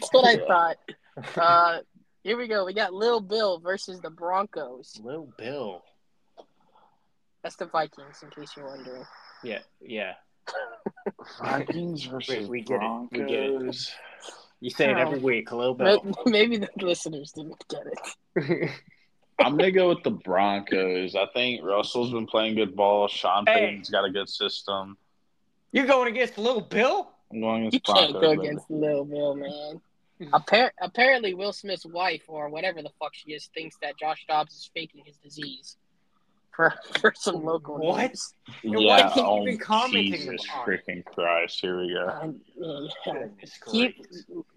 That's 0.01 0.13
what 0.13 0.27
I 0.27 0.37
thought. 0.47 0.77
Uh, 1.37 1.81
here 2.23 2.39
we 2.39 2.49
go. 2.49 2.65
We 2.65 2.73
got 2.73 2.95
Lil 2.95 3.21
Bill 3.21 3.59
versus 3.59 4.01
the 4.01 4.09
Broncos. 4.11 4.99
Lil 5.03 5.29
Bill. 5.37 5.83
That's 7.43 7.57
the 7.57 7.67
Vikings, 7.67 8.23
in 8.23 8.31
case 8.31 8.53
you're 8.57 8.67
wondering. 8.67 9.05
Yeah, 9.43 9.59
yeah. 9.83 10.15
Vikings 11.43 12.07
We- 12.07 12.11
versus 12.13 12.49
we 12.49 12.61
get 12.63 12.81
it. 12.83 13.09
We 13.13 13.19
get 13.19 13.31
it. 13.31 13.51
Broncos. 13.59 13.93
You 14.61 14.71
say 14.71 14.91
it 14.91 14.97
every 14.97 15.19
week, 15.19 15.51
Lil 15.53 15.75
May- 15.75 15.85
Bill. 15.99 16.15
Maybe 16.27 16.57
the 16.59 16.69
listeners 16.81 17.33
didn't 17.33 17.63
get 17.69 17.83
it. 17.87 18.71
I'm 19.39 19.57
gonna 19.57 19.71
go 19.73 19.89
with 19.89 20.03
the 20.03 20.11
Broncos. 20.11 21.15
I 21.17 21.27
think 21.35 21.63
Russell's 21.65 22.13
been 22.13 22.27
playing 22.27 22.55
good 22.57 22.77
ball. 22.77 23.09
Sean 23.09 23.45
Hey. 23.47 23.55
Payton's 23.67 23.91
got 23.91 24.05
a 24.05 24.11
good 24.11 24.29
system. 24.29 24.97
You're 25.73 25.87
going 25.87 26.09
against 26.15 26.39
Lil 26.39 26.61
Bill? 26.63 27.11
I'm 27.33 27.41
going 27.41 27.67
against 27.67 27.89
You 27.89 27.95
against 27.95 28.13
can't 28.13 28.21
Broncos. 28.21 28.37
go 28.37 28.43
against 28.43 28.71
Lil 28.71 29.05
Bill, 29.05 29.35
man. 29.35 29.81
Appar- 30.21 30.71
apparently, 30.81 31.35
Will 31.35 31.53
Smith's 31.53 31.87
wife, 31.87 32.23
or 32.29 32.49
whatever 32.49 32.83
the 32.83 32.91
fuck 32.99 33.15
she 33.15 33.33
is, 33.33 33.49
thinks 33.55 33.77
that 33.83 33.99
Josh 33.99 34.25
Dobbs 34.29 34.53
is 34.55 34.71
faking 34.75 35.03
his 35.05 35.17
disease 35.17 35.77
for 36.51 36.75
for 37.01 37.13
some 37.17 37.43
local 37.45 37.79
What? 37.79 38.11
news. 38.11 38.35
And 38.65 38.81
Yeah. 38.83 39.09
can't 39.15 39.27
Oh, 39.27 39.45
be 39.45 39.57
commenting 39.57 40.13
Jesus 40.13 40.47
on 40.55 40.67
freaking 40.67 41.05
Christ! 41.05 41.59
Here 41.61 41.79
we 41.81 41.95
go. 41.95 42.35
Yeah, 43.07 43.27
keep, 43.73 43.97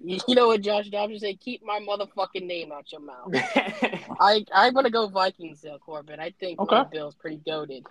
you 0.04 0.36
know 0.36 0.48
what 0.48 0.62
Josh 0.62 0.90
Dobbs 0.90 1.22
say? 1.22 1.36
Keep 1.36 1.64
my 1.64 1.80
motherfucking 1.80 2.46
name 2.46 2.72
out 2.74 2.92
your 2.92 3.02
mouth. 3.02 3.32
I 4.20 4.44
I'm 4.54 4.74
gonna 4.74 4.90
go 4.90 5.08
Vikings 5.08 5.62
though, 5.62 5.78
Corbin. 5.80 6.20
I 6.20 6.32
think 6.40 6.60
Okay. 6.60 6.84
Bill's 6.92 7.16
pretty 7.16 7.38
goaded. 7.46 7.86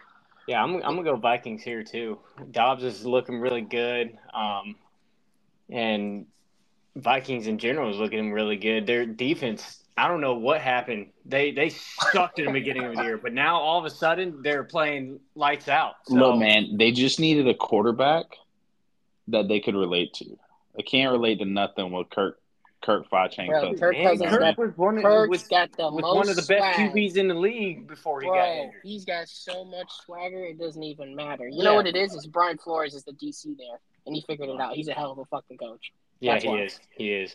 yeah, 0.46 0.62
I'm, 0.62 0.74
I'm 0.76 0.96
gonna 0.96 1.04
go 1.04 1.16
Vikings 1.16 1.62
here 1.62 1.82
too. 1.84 2.18
Dobbs 2.50 2.84
is 2.84 3.06
looking 3.06 3.38
really 3.40 3.62
good, 3.62 4.18
um, 4.34 4.76
and 5.70 6.26
Vikings 6.96 7.46
in 7.46 7.58
general 7.58 7.90
is 7.90 7.96
looking 7.96 8.32
really 8.32 8.56
good. 8.56 8.86
Their 8.86 9.06
defense, 9.06 9.82
I 9.96 10.08
don't 10.08 10.20
know 10.20 10.34
what 10.34 10.60
happened. 10.60 11.08
They 11.24 11.50
they 11.52 11.70
sucked 11.70 12.38
in 12.38 12.46
the 12.46 12.52
beginning 12.52 12.84
of 12.84 12.96
the 12.96 13.02
year, 13.02 13.16
but 13.18 13.32
now 13.32 13.60
all 13.60 13.78
of 13.78 13.84
a 13.84 13.90
sudden 13.90 14.42
they're 14.42 14.64
playing 14.64 15.20
lights 15.34 15.68
out. 15.68 15.94
So, 16.06 16.14
Look, 16.14 16.38
man, 16.38 16.76
they 16.76 16.92
just 16.92 17.18
needed 17.18 17.48
a 17.48 17.54
quarterback 17.54 18.26
that 19.28 19.48
they 19.48 19.60
could 19.60 19.74
relate 19.74 20.12
to. 20.14 20.38
They 20.76 20.82
can't 20.82 21.12
relate 21.12 21.38
to 21.38 21.44
nothing 21.44 21.92
with 21.92 22.10
Kirk 22.10 22.38
Kirk 22.82 23.08
Bro, 23.08 23.28
Fachenko. 23.28 23.78
Kirk 23.78 23.94
man, 23.94 24.04
Cousins 24.08 24.30
Kirk 24.30 24.40
got 24.40 24.58
was 24.58 24.76
one 24.76 24.98
of, 24.98 25.02
Kirk's 25.04 25.30
was, 25.30 25.42
got 25.44 25.72
the 25.76 25.84
was 25.90 26.02
most 26.02 26.16
one 26.16 26.28
of 26.28 26.36
the 26.36 26.42
best 26.42 26.76
swag. 26.76 26.92
QBs 26.92 27.16
in 27.16 27.28
the 27.28 27.34
league 27.34 27.86
before 27.86 28.20
he 28.20 28.26
got 28.26 28.34
Bro, 28.34 28.46
injured. 28.64 28.80
he's 28.82 29.04
got 29.04 29.28
so 29.28 29.64
much 29.64 29.90
swagger, 30.04 30.44
it 30.44 30.58
doesn't 30.58 30.82
even 30.82 31.14
matter. 31.14 31.46
You 31.48 31.58
Yeah. 31.58 31.64
know 31.64 31.74
what 31.74 31.86
it 31.86 31.96
is? 31.96 32.12
Is 32.12 32.26
Brian 32.26 32.58
Flores 32.58 32.94
is 32.94 33.04
the 33.04 33.12
DC 33.12 33.56
there, 33.56 33.78
and 34.06 34.14
he 34.14 34.22
figured 34.26 34.48
it 34.48 34.60
out. 34.60 34.74
He's 34.74 34.88
a 34.88 34.94
hell 34.94 35.12
of 35.12 35.18
a 35.18 35.24
fucking 35.26 35.58
coach. 35.58 35.92
Yeah, 36.22 36.34
That's 36.34 36.44
he 36.44 36.50
why. 36.50 36.62
is. 36.62 36.80
He 36.96 37.12
is. 37.12 37.34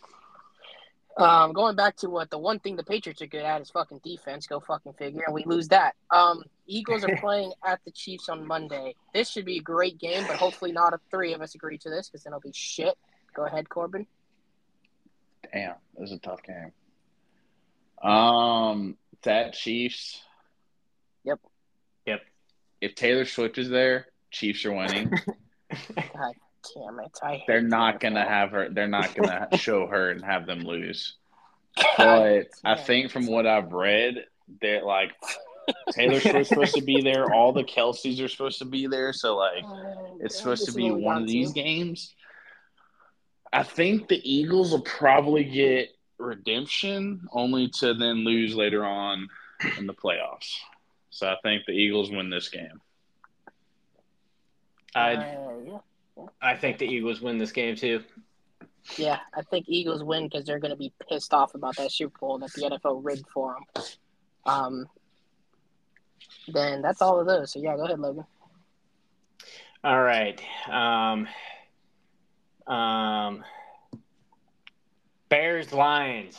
Um, 1.17 1.51
going 1.51 1.75
back 1.75 1.97
to 1.97 2.09
what 2.09 2.29
the 2.29 2.37
one 2.37 2.59
thing 2.59 2.77
the 2.77 2.83
Patriots 2.83 3.21
are 3.21 3.27
good 3.27 3.43
at 3.43 3.59
is 3.59 3.69
fucking 3.69 3.99
defense. 4.01 4.47
Go 4.47 4.61
fucking 4.61 4.93
figure, 4.93 5.23
and 5.25 5.35
we 5.35 5.43
lose 5.45 5.67
that. 5.69 5.95
Um, 6.09 6.43
Eagles 6.67 7.03
are 7.03 7.15
playing 7.19 7.51
at 7.65 7.81
the 7.83 7.91
Chiefs 7.91 8.29
on 8.29 8.47
Monday. 8.47 8.95
This 9.13 9.29
should 9.29 9.43
be 9.43 9.57
a 9.57 9.61
great 9.61 9.99
game, 9.99 10.23
but 10.25 10.37
hopefully 10.37 10.71
not 10.71 10.93
if 10.93 11.01
three 11.11 11.33
of 11.33 11.41
us 11.41 11.53
agree 11.53 11.77
to 11.79 11.89
this 11.89 12.07
because 12.07 12.23
then 12.23 12.31
it'll 12.31 12.39
be 12.39 12.53
shit. 12.53 12.97
Go 13.35 13.45
ahead, 13.45 13.67
Corbin. 13.67 14.07
Damn, 15.51 15.75
this 15.97 16.11
is 16.11 16.15
a 16.15 16.19
tough 16.19 16.39
game. 16.43 16.71
Um, 18.09 18.95
that 19.23 19.51
Chiefs. 19.53 20.21
Yep. 21.25 21.39
Yep. 22.05 22.21
If 22.79 22.95
Taylor 22.95 23.25
Swift 23.25 23.57
is 23.57 23.69
there, 23.69 24.07
Chiefs 24.31 24.63
are 24.63 24.71
winning. 24.71 25.11
God 25.95 26.35
damn 26.75 26.99
it! 26.99 27.17
I 27.21 27.43
They're 27.47 27.61
not 27.61 27.99
gonna 27.99 28.27
have 28.27 28.51
her. 28.51 28.69
They're 28.69 28.87
not 28.87 29.13
gonna 29.15 29.47
show 29.57 29.87
her 29.87 30.11
and 30.11 30.23
have 30.23 30.45
them 30.45 30.59
lose. 30.61 31.15
But 31.97 32.47
I 32.65 32.75
think 32.75 33.11
from 33.11 33.27
what 33.27 33.45
I've 33.45 33.71
read, 33.71 34.25
that 34.61 34.83
like 34.85 35.11
Taylor 35.91 36.19
Swift's 36.19 36.49
supposed 36.49 36.73
to 36.75 36.81
be 36.81 37.01
there. 37.01 37.31
All 37.33 37.53
the 37.53 37.63
Kelseys 37.63 38.19
are 38.23 38.27
supposed 38.27 38.57
to 38.59 38.65
be 38.65 38.87
there. 38.87 39.13
So 39.13 39.35
like, 39.35 39.63
Oh, 39.63 40.17
it's 40.19 40.35
God, 40.35 40.41
supposed 40.41 40.65
to 40.65 40.71
be 40.71 40.89
one 40.89 41.15
got 41.17 41.21
of 41.21 41.27
these 41.27 41.49
to. 41.49 41.53
games. 41.53 42.15
I 43.53 43.61
think 43.63 44.07
the 44.07 44.19
Eagles 44.29 44.71
will 44.71 44.81
probably 44.81 45.43
get 45.43 45.89
redemption, 46.17 47.27
only 47.31 47.69
to 47.79 47.93
then 47.93 48.25
lose 48.25 48.55
later 48.55 48.83
on 48.83 49.27
in 49.77 49.85
the 49.87 49.93
playoffs. 49.93 50.51
So 51.11 51.27
I 51.27 51.35
think 51.43 51.65
the 51.65 51.73
Eagles 51.73 52.09
win 52.11 52.29
this 52.31 52.49
game. 52.49 52.81
I 54.95 55.13
Uh, 55.15 55.53
yeah. 55.65 55.77
I 56.41 56.55
think 56.55 56.77
the 56.77 56.85
Eagles 56.85 57.21
win 57.21 57.37
this 57.37 57.51
game 57.51 57.75
too. 57.75 58.03
Yeah, 58.97 59.19
I 59.33 59.41
think 59.41 59.65
Eagles 59.67 60.03
win 60.03 60.27
because 60.27 60.45
they're 60.45 60.59
going 60.59 60.71
to 60.71 60.77
be 60.77 60.93
pissed 61.09 61.33
off 61.33 61.55
about 61.55 61.75
that 61.77 61.91
Super 61.91 62.17
Bowl 62.19 62.39
that 62.39 62.53
the 62.53 62.61
NFL 62.61 63.03
rigged 63.03 63.27
for 63.29 63.57
them. 63.75 63.83
Um, 64.45 64.87
then 66.47 66.81
that's 66.81 67.01
all 67.01 67.19
of 67.19 67.27
those. 67.27 67.51
So 67.51 67.59
yeah, 67.59 67.75
go 67.75 67.83
ahead, 67.83 67.99
Logan. 67.99 68.25
All 69.83 70.01
right. 70.01 70.41
Um, 70.69 71.27
um, 72.73 73.43
Bears 75.29 75.73
Lions. 75.73 76.37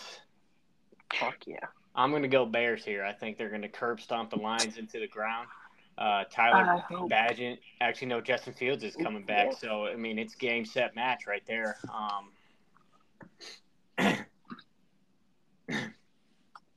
Fuck 1.13 1.47
yeah. 1.47 1.67
I'm 1.95 2.11
going 2.11 2.23
to 2.23 2.29
go 2.29 2.47
Bears 2.47 2.85
here. 2.85 3.05
I 3.05 3.13
think 3.13 3.37
they're 3.37 3.49
going 3.49 3.63
to 3.63 3.69
curb 3.69 4.01
stomp 4.01 4.31
the 4.31 4.37
Lions 4.37 4.79
into 4.79 5.01
the 5.01 5.09
ground. 5.09 5.49
Uh, 5.99 6.25
Tyler 6.31 6.83
I 6.89 6.93
Badgett. 7.09 7.59
Actually, 7.81 8.09
no, 8.09 8.21
Justin 8.21 8.53
Fields 8.53 8.85
is 8.85 8.95
coming 8.95 9.25
back. 9.25 9.53
So, 9.53 9.87
I 9.87 9.97
mean, 9.97 10.19
it's 10.19 10.37
game, 10.37 10.65
set, 10.65 10.95
match 10.95 11.27
right 11.27 11.43
there. 11.47 11.77
Um, 11.93 12.31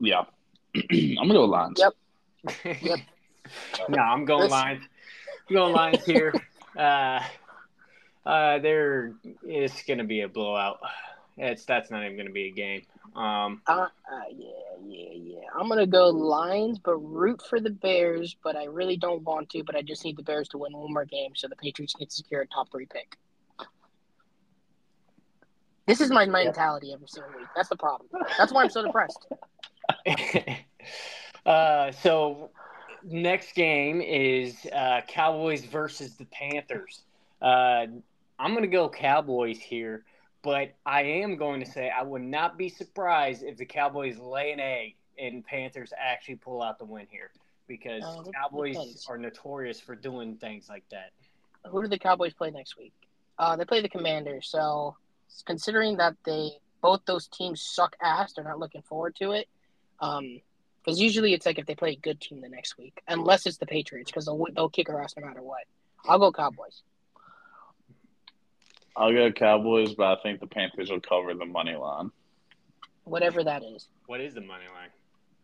Yeah. 0.02 0.24
I'm 0.76 1.16
gonna 1.16 1.34
go 1.34 1.46
Lions. 1.46 1.80
Yep. 1.80 1.94
no, 3.90 4.02
I'm 4.02 4.26
going 4.26 4.42
This- 4.42 4.52
Lions. 4.52 4.84
I'm 5.50 5.56
going 5.56 5.74
Lions 5.74 6.06
here. 6.06 6.34
Uh, 6.78 7.22
uh, 8.26 8.60
there 8.60 9.14
it's 9.44 9.84
going 9.84 9.98
to 9.98 10.04
be 10.04 10.22
a 10.22 10.28
blowout. 10.28 10.80
It's 11.38 11.66
that's 11.66 11.92
not 11.92 12.04
even 12.04 12.16
going 12.16 12.28
to 12.28 12.34
be 12.34 12.48
a 12.48 12.52
game. 12.52 12.84
Um, 13.16 13.62
Uh, 13.68 13.88
uh, 14.12 14.22
yeah, 14.36 14.50
yeah, 14.86 15.10
yeah. 15.14 15.40
I'm 15.54 15.68
gonna 15.68 15.86
go 15.86 16.10
Lions, 16.10 16.80
but 16.80 16.96
root 16.96 17.42
for 17.50 17.60
the 17.60 17.70
Bears. 17.70 18.36
But 18.44 18.56
I 18.56 18.66
really 18.66 18.98
don't 18.98 19.24
want 19.24 19.50
to. 19.52 19.64
But 19.64 19.76
I 19.76 19.82
just 19.82 20.06
need 20.06 20.18
the 20.18 20.24
Bears 20.24 20.48
to 20.50 20.58
win 20.58 20.76
one 20.76 20.94
more 20.94 21.06
game 21.06 21.34
so 21.36 21.48
the 21.48 21.56
Patriots 21.56 21.94
can 21.94 22.10
secure 22.10 22.42
a 22.42 22.48
top 22.48 22.72
three 22.72 22.86
pick. 22.86 23.18
This 25.88 26.00
is 26.00 26.10
my 26.10 26.26
mentality 26.26 26.94
every 26.94 27.08
single 27.08 27.32
week. 27.38 27.48
That's 27.56 27.70
the 27.70 27.76
problem. 27.76 28.08
That's 28.38 28.54
why 28.54 28.64
I'm 28.64 28.70
so 28.70 28.82
depressed. 28.86 29.28
uh, 31.46 31.92
so 31.92 32.52
next 33.04 33.54
game 33.56 34.02
is 34.02 34.66
uh, 34.74 35.02
Cowboys 35.08 35.66
versus 35.66 36.16
the 36.16 36.26
Panthers. 36.26 37.02
Uh, 37.42 37.88
I'm 38.40 38.52
going 38.52 38.62
to 38.62 38.68
go 38.68 38.90
Cowboys 38.90 39.60
here, 39.60 40.06
but 40.42 40.74
I 40.86 41.04
am 41.04 41.38
going 41.38 41.60
to 41.64 41.70
say 41.70 41.90
I 41.90 42.04
would 42.04 42.22
not 42.22 42.58
be 42.58 42.70
surprised 42.70 43.44
if 43.44 43.58
the 43.58 43.66
Cowboys 43.66 44.18
lay 44.18 44.52
an 44.52 44.60
egg 44.60 44.96
and 45.20 45.46
Panthers 45.46 45.94
actually 45.98 46.36
pull 46.36 46.62
out 46.62 46.80
the 46.80 46.86
win 46.86 47.08
here 47.10 47.32
because 47.68 48.02
that 48.02 48.34
Cowboys 48.34 48.76
depends. 48.76 49.08
are 49.10 49.18
notorious 49.18 49.80
for 49.80 49.96
doing 49.96 50.36
things 50.38 50.68
like 50.68 50.84
that. 50.90 51.12
Who 51.66 51.82
do 51.82 51.88
the 51.88 52.00
Cowboys 52.00 52.34
play 52.34 52.52
next 52.52 52.78
week? 52.78 52.94
Uh, 53.38 53.56
they 53.56 53.66
play 53.66 53.82
the 53.82 53.90
Commanders. 53.90 54.48
So 54.50 54.96
considering 55.46 55.98
that 55.98 56.16
they 56.26 56.52
both 56.82 57.02
those 57.06 57.28
teams 57.28 57.62
suck 57.62 57.96
ass, 58.02 58.34
they're 58.34 58.44
not 58.44 58.60
looking 58.60 58.82
forward 58.82 59.16
to 59.18 59.32
it. 59.32 59.48
Um, 60.00 60.42
because 60.84 61.00
usually 61.00 61.34
it's 61.34 61.46
like 61.46 61.60
if 61.60 61.68
they 61.68 61.76
play 61.76 61.92
a 61.92 61.96
good 61.96 62.20
team 62.20 62.42
the 62.42 62.50
next 62.50 62.78
week, 62.78 63.04
unless 63.08 63.46
it's 63.46 63.58
the 63.58 63.68
Patriots, 63.68 64.10
because 64.10 64.26
they'll 64.26 64.44
they'll 64.56 64.70
kick 64.70 64.90
our 64.90 65.00
ass 65.02 65.14
no 65.16 65.26
matter 65.26 65.44
what. 65.44 65.62
I'll 66.08 66.18
go 66.18 66.32
Cowboys. 66.32 66.82
I'll 68.96 69.14
go 69.14 69.32
Cowboys, 69.32 69.94
but 69.96 70.20
I 70.20 70.22
think 70.22 70.40
the 70.40 70.48
Panthers 70.48 70.90
will 70.92 71.00
cover 71.02 71.34
the 71.34 71.46
money 71.46 71.76
line. 71.76 72.12
Whatever 73.04 73.44
that 73.44 73.64
is. 73.64 73.88
What 74.06 74.22
is 74.22 74.34
the 74.34 74.42
money 74.42 74.66
line? 74.74 74.90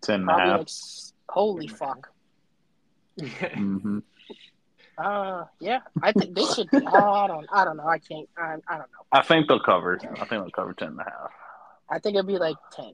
Ten 0.02 0.22
and 0.22 0.24
a 0.24 0.26
Probably 0.34 0.46
half. 0.50 0.58
like 0.60 0.68
s- 0.68 1.14
holy 1.30 1.68
fuck. 1.68 2.10
Mm-hmm. 3.20 4.00
Uh, 5.00 5.46
yeah, 5.60 5.80
I 6.02 6.12
think 6.12 6.36
they 6.36 6.44
should. 6.46 6.70
oh, 6.74 7.12
I 7.14 7.28
don't, 7.28 7.48
I 7.52 7.66
don't 7.66 7.78
know. 7.78 7.88
I 7.88 8.00
can't. 8.00 8.28
I, 8.38 8.56
I 8.68 8.78
don't 8.78 8.92
know. 8.92 9.06
I 9.12 9.22
think 9.24 9.48
they'll 9.48 9.60
cover. 9.60 10.00
I 10.04 10.18
think 10.26 10.30
they'll 10.30 10.50
cover 10.50 10.74
ten 10.74 10.90
and 10.90 11.00
a 11.00 11.04
half. 11.04 11.32
I 11.90 12.00
think 12.00 12.16
it'll 12.16 12.28
be 12.28 12.38
like 12.40 12.58
ten. 12.74 12.94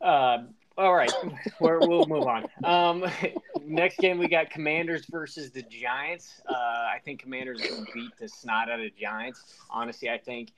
Uh, 0.00 0.38
all 0.78 0.94
right, 0.94 1.12
We're, 1.60 1.78
we'll 1.80 2.06
move 2.06 2.26
on. 2.26 2.46
Um, 2.64 3.04
next 3.64 3.98
game 3.98 4.18
we 4.18 4.28
got 4.28 4.50
Commanders 4.50 5.06
versus 5.10 5.50
the 5.50 5.62
Giants. 5.62 6.40
Uh, 6.48 6.54
I 6.54 6.98
think 7.04 7.20
Commanders 7.20 7.60
will 7.60 7.86
beat 7.94 8.10
the 8.18 8.28
snot 8.28 8.70
out 8.70 8.78
of 8.80 8.84
the 8.84 8.94
Giants. 9.00 9.56
Honestly, 9.70 10.10
I 10.10 10.18
think 10.18 10.52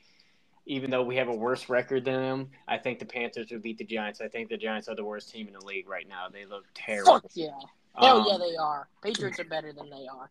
even 0.67 0.91
though 0.91 1.03
we 1.03 1.17
have 1.17 1.29
a 1.29 1.35
worse 1.35 1.69
record 1.69 2.05
than 2.05 2.15
them, 2.21 2.51
I 2.69 2.79
think 2.79 2.99
the 2.99 3.05
Panthers 3.05 3.49
would 3.51 3.63
beat 3.63 3.79
the 3.79 3.85
Giants. 3.85 4.21
I 4.21 4.29
think 4.29 4.49
the 4.49 4.57
Giants 4.57 4.89
are 4.89 4.95
the 4.95 5.05
worst 5.05 5.31
team 5.31 5.47
in 5.47 5.53
the 5.53 5.65
league 5.65 5.89
right 5.89 6.09
now. 6.09 6.29
They 6.33 6.45
look 6.47 6.65
terrible. 6.75 7.21
Fuck 7.21 7.31
yeah. 7.35 7.51
Hell 7.97 8.21
Um, 8.21 8.27
yeah, 8.29 8.39
they 8.39 8.57
are. 8.57 8.89
Patriots 9.03 9.39
are 9.39 9.45
better 9.45 9.73
than 9.73 9.91
they 9.91 10.07
are. 10.07 10.31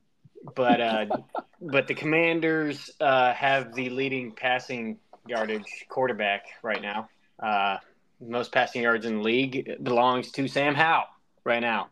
but 0.56 0.82
uh, 0.82 1.06
but 1.62 1.88
the 1.88 1.94
Commanders 1.94 2.90
uh, 3.00 3.34
have 3.34 3.74
the 3.76 3.90
leading 3.90 4.32
passing 4.32 4.98
yardage 5.28 5.86
quarterback 5.90 6.46
right 6.64 6.82
now. 6.82 7.10
Most 8.28 8.52
passing 8.52 8.84
yards 8.84 9.06
in 9.06 9.18
the 9.18 9.24
league 9.24 9.84
belongs 9.84 10.32
to 10.34 10.48
Sam 10.48 10.76
Howell 10.76 11.06
right 11.44 11.60
now. 11.62 11.90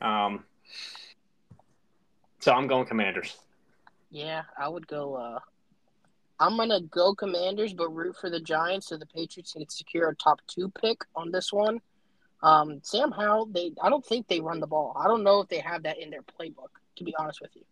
Um, 0.00 0.44
so 2.40 2.52
I'm 2.52 2.66
going 2.68 2.86
Commanders. 2.86 3.36
Yeah, 4.10 4.42
I 4.58 4.68
would 4.68 4.86
go. 4.86 5.14
uh 5.16 5.38
I'm 6.40 6.56
gonna 6.56 6.80
go 6.82 7.14
Commanders, 7.14 7.74
but 7.74 7.88
root 7.90 8.16
for 8.20 8.30
the 8.30 8.40
Giants 8.40 8.88
so 8.88 8.96
the 8.96 9.06
Patriots 9.06 9.52
can 9.54 9.68
secure 9.68 10.08
a 10.08 10.14
top 10.14 10.40
two 10.46 10.70
pick 10.80 10.98
on 11.16 11.30
this 11.32 11.52
one. 11.52 11.80
Um, 12.42 12.80
Sam 12.84 13.10
Howell, 13.10 13.46
they 13.46 13.72
I 13.82 13.90
don't 13.90 14.06
think 14.06 14.28
they 14.28 14.40
run 14.40 14.60
the 14.60 14.66
ball. 14.66 14.96
I 14.98 15.08
don't 15.08 15.24
know 15.24 15.40
if 15.40 15.48
they 15.48 15.58
have 15.58 15.82
that 15.82 15.98
in 15.98 16.10
their 16.10 16.22
playbook. 16.22 16.70
To 16.96 17.04
be 17.04 17.14
honest 17.18 17.40
with 17.40 17.50
you, 17.54 17.62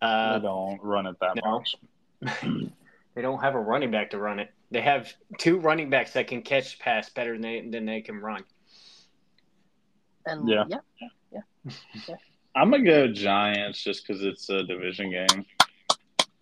Uh, 0.00 0.38
they 0.38 0.42
don't 0.44 0.82
run 0.82 1.06
it 1.06 1.16
that 1.20 1.36
no. 1.42 1.58
much. 1.58 1.76
they 3.14 3.22
don't 3.22 3.40
have 3.40 3.54
a 3.54 3.60
running 3.60 3.90
back 3.90 4.10
to 4.10 4.18
run 4.18 4.38
it. 4.38 4.50
They 4.70 4.80
have 4.80 5.12
two 5.38 5.58
running 5.58 5.90
backs 5.90 6.12
that 6.14 6.26
can 6.26 6.42
catch 6.42 6.78
pass 6.78 7.08
better 7.10 7.32
than 7.32 7.42
they, 7.42 7.60
than 7.68 7.86
they 7.86 8.00
can 8.00 8.20
run. 8.20 8.42
and 10.26 10.48
Yeah. 10.48 10.64
yeah, 10.68 10.78
yeah 11.32 12.14
I'm 12.56 12.70
gonna 12.70 12.84
go 12.84 13.06
Giants 13.12 13.82
just 13.82 14.06
because 14.06 14.22
it's 14.24 14.48
a 14.50 14.62
division 14.64 15.10
game. 15.10 15.44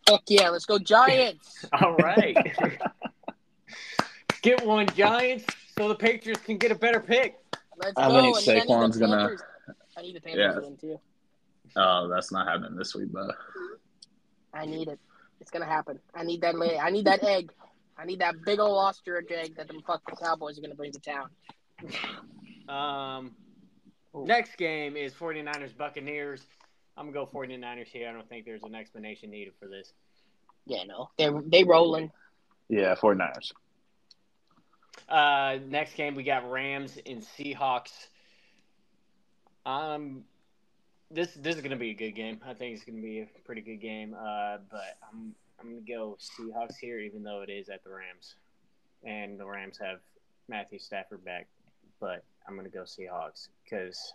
fuck 0.09 0.23
yeah, 0.29 0.49
let's 0.49 0.65
go 0.65 0.79
Giants. 0.79 1.67
All 1.83 1.97
right. 1.97 2.37
get 4.43 4.65
one 4.65 4.87
Giants 4.89 5.45
so 5.77 5.89
the 5.89 5.95
Patriots 5.95 6.41
can 6.43 6.57
get 6.57 6.71
a 6.71 6.75
better 6.77 7.01
pick. 7.01 7.37
Let's 7.77 7.93
I 7.97 8.09
go. 8.09 8.21
think 8.35 8.49
And 8.49 8.59
I 8.61 8.65
Saquon's 8.65 8.97
gonna- 8.97 9.37
I 9.97 10.03
need 10.03 10.17
the 10.17 10.21
Panthers 10.21 10.39
Yeah. 10.39 10.53
to 10.55 10.61
win 10.61 10.77
too. 10.77 11.01
Oh, 11.77 12.09
that's 12.09 12.31
not 12.33 12.47
happening 12.47 12.77
this 12.77 12.95
week, 12.95 13.09
though. 13.13 13.31
I 14.53 14.65
need 14.67 14.89
it. 14.89 14.99
It's 15.41 15.51
gonna 15.51 15.67
happen. 15.67 15.99
I 16.15 16.23
need 16.25 16.41
that 16.43 16.55
lay. 16.57 16.79
I 16.79 16.91
need 16.91 17.07
that 17.07 17.23
egg. 17.25 17.53
I 17.97 18.05
need 18.05 18.21
that 18.21 18.35
big 18.45 18.59
old 18.59 18.77
ostrich 18.77 19.31
egg 19.31 19.57
that 19.57 19.69
them 19.69 19.83
fucking 19.87 20.17
Cowboys 20.17 20.59
are 20.59 20.63
gonna 20.63 20.75
bring 20.75 20.93
to 20.93 21.01
town. 21.01 21.31
Um, 22.69 23.33
next 24.15 24.57
game 24.57 24.97
is 24.97 25.13
49ers 25.13 25.77
Buccaneers. 25.77 26.41
I'm 26.97 27.11
going 27.11 27.27
to 27.27 27.33
go 27.33 27.39
49ers 27.39 27.89
here. 27.89 28.09
I 28.09 28.13
don't 28.13 28.29
think 28.29 28.45
there's 28.45 28.63
an 28.63 28.75
explanation 28.75 29.31
needed 29.31 29.55
for 29.59 29.67
this. 29.67 29.93
Yeah, 30.67 30.85
no, 30.85 31.11
they 31.19 31.29
they 31.47 31.65
rolling. 31.65 32.11
Yeah, 32.69 32.95
49ers. 32.95 33.53
Uh, 35.09 35.59
next 35.67 35.95
game 35.95 36.15
we 36.15 36.23
got 36.23 36.51
Rams 36.51 36.97
and 37.05 37.23
Seahawks. 37.23 38.07
Um, 39.67 40.25
this 41.11 41.35
this 41.35 41.57
is 41.57 41.63
gonna 41.63 41.77
be 41.77 41.91
a 41.91 41.95
good 41.95 42.13
game. 42.13 42.41
I 42.47 42.55
think 42.55 42.77
it's 42.77 42.85
gonna 42.85 43.03
be 43.03 43.21
a 43.21 43.27
pretty 43.45 43.61
good 43.61 43.81
game. 43.81 44.15
Uh, 44.15 44.59
but 44.71 44.97
I'm 45.13 45.35
I'm 45.65 45.71
gonna 45.71 45.83
go 45.87 46.19
Seahawks 46.21 46.77
here, 46.79 46.99
even 46.99 47.23
though 47.23 47.41
it 47.41 47.51
is 47.51 47.71
at 47.71 47.83
the 47.85 47.91
Rams, 47.91 48.35
and 49.03 49.41
the 49.41 49.47
Rams 49.47 49.79
have 49.79 50.01
Matthew 50.47 50.79
Stafford 50.79 51.25
back. 51.25 51.49
But 52.01 52.23
I'm 52.47 52.55
gonna 52.55 52.69
go 52.69 52.83
Seahawks 52.83 53.49
because 53.65 54.13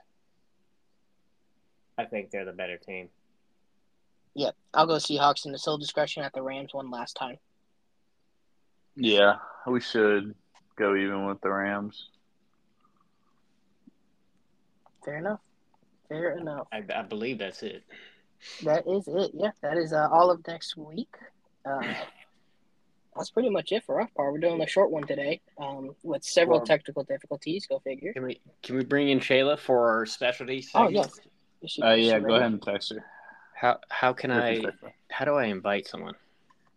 I 1.98 2.06
think 2.06 2.30
they're 2.30 2.46
the 2.46 2.52
better 2.52 2.78
team. 2.78 3.10
Yep, 4.36 4.56
I'll 4.76 4.86
go 4.86 4.96
Seahawks 4.96 5.46
in 5.46 5.52
the 5.52 5.58
sole 5.58 5.80
discretion 5.80 6.24
at 6.24 6.34
the 6.34 6.42
Rams 6.44 6.74
one 6.74 6.92
last 6.92 7.16
time. 7.16 7.38
Yeah, 8.96 9.38
we 9.66 9.82
should 9.82 10.36
go 10.78 10.96
even 10.96 11.26
with 11.26 11.42
the 11.42 11.50
Rams. 11.50 12.10
Fair 15.04 15.18
enough. 15.18 15.40
Fair 16.10 16.38
enough. 16.38 16.68
I, 16.72 16.84
I 16.96 17.02
believe 17.02 17.40
that's 17.40 17.64
it. 17.64 17.84
That 18.64 18.88
is 18.88 19.08
it. 19.08 19.32
Yeah, 19.34 19.52
that 19.64 19.78
is 19.78 19.94
uh, 19.94 20.08
all 20.12 20.30
of 20.30 20.46
next 20.48 20.78
week. 20.78 21.14
Uh, 21.66 21.94
that's 23.16 23.32
pretty 23.32 23.50
much 23.50 23.72
it 23.72 23.84
for 23.84 24.00
our 24.02 24.08
part. 24.16 24.32
We're 24.34 24.40
doing 24.40 24.62
a 24.62 24.68
short 24.68 24.92
one 24.92 25.06
today, 25.06 25.42
um, 25.58 25.96
with 26.04 26.24
several 26.24 26.60
Well- 26.60 26.66
technical 26.66 27.04
difficulties. 27.04 27.66
Go 27.68 27.80
figure. 27.80 28.14
Can 28.14 28.24
we 28.24 28.40
can 28.64 28.78
we 28.78 28.84
bring 28.86 29.10
in 29.10 29.20
Shayla 29.20 29.58
for 29.60 29.90
our 29.90 30.06
specialty? 30.06 30.66
Oh 30.76 30.88
yes. 30.90 31.20
Is 31.62 31.72
she- 31.72 31.82
Uh, 31.82 31.94
yeah, 31.94 32.20
go 32.20 32.36
ahead 32.36 32.52
and 32.52 32.62
text 32.62 32.94
her. 32.94 33.06
How 33.56 33.80
how 33.90 34.14
can 34.14 34.32
Or 34.32 34.42
I 34.42 34.56
just 34.62 34.78
how 35.10 35.26
do 35.26 35.34
I 35.36 35.46
invite 35.46 35.86
someone? 35.88 36.16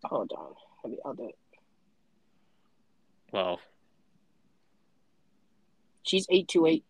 Hold 0.03 0.31
on. 0.33 0.53
Let 0.83 0.91
me. 0.91 0.97
I'll 1.05 1.13
do 1.13 1.29
it. 1.29 1.37
Well, 3.31 3.59
She's 6.05 6.27
eight 6.29 6.49
two 6.49 6.65
eight, 6.65 6.83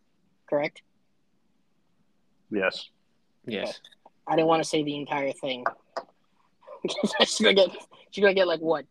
correct? 0.50 0.82
Yes. 2.50 2.90
yes. 3.46 3.80
I 4.28 4.36
didn't 4.36 4.48
want 4.48 4.64
to 4.64 4.68
say 4.68 4.84
the 4.84 4.96
entire 4.96 5.32
thing. 5.34 5.64
she's 7.19 7.39
gonna 7.39 7.54
get 7.54 7.69
she's 8.12 8.22
gonna 8.22 8.34
get 8.34 8.48
like 8.48 8.60
what, 8.60 8.86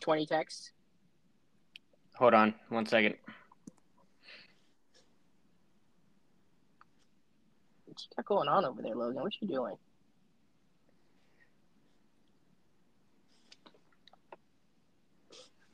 twenty 0.00 0.26
texts? 0.26 0.70
Hold 2.16 2.34
on 2.34 2.54
one 2.68 2.86
second. 2.86 3.16
What's 7.86 8.08
got 8.16 8.24
going 8.24 8.48
on 8.48 8.64
over 8.64 8.82
there, 8.82 8.94
Logan? 8.94 9.22
What 9.22 9.32
you 9.40 9.48
doing? 9.48 9.76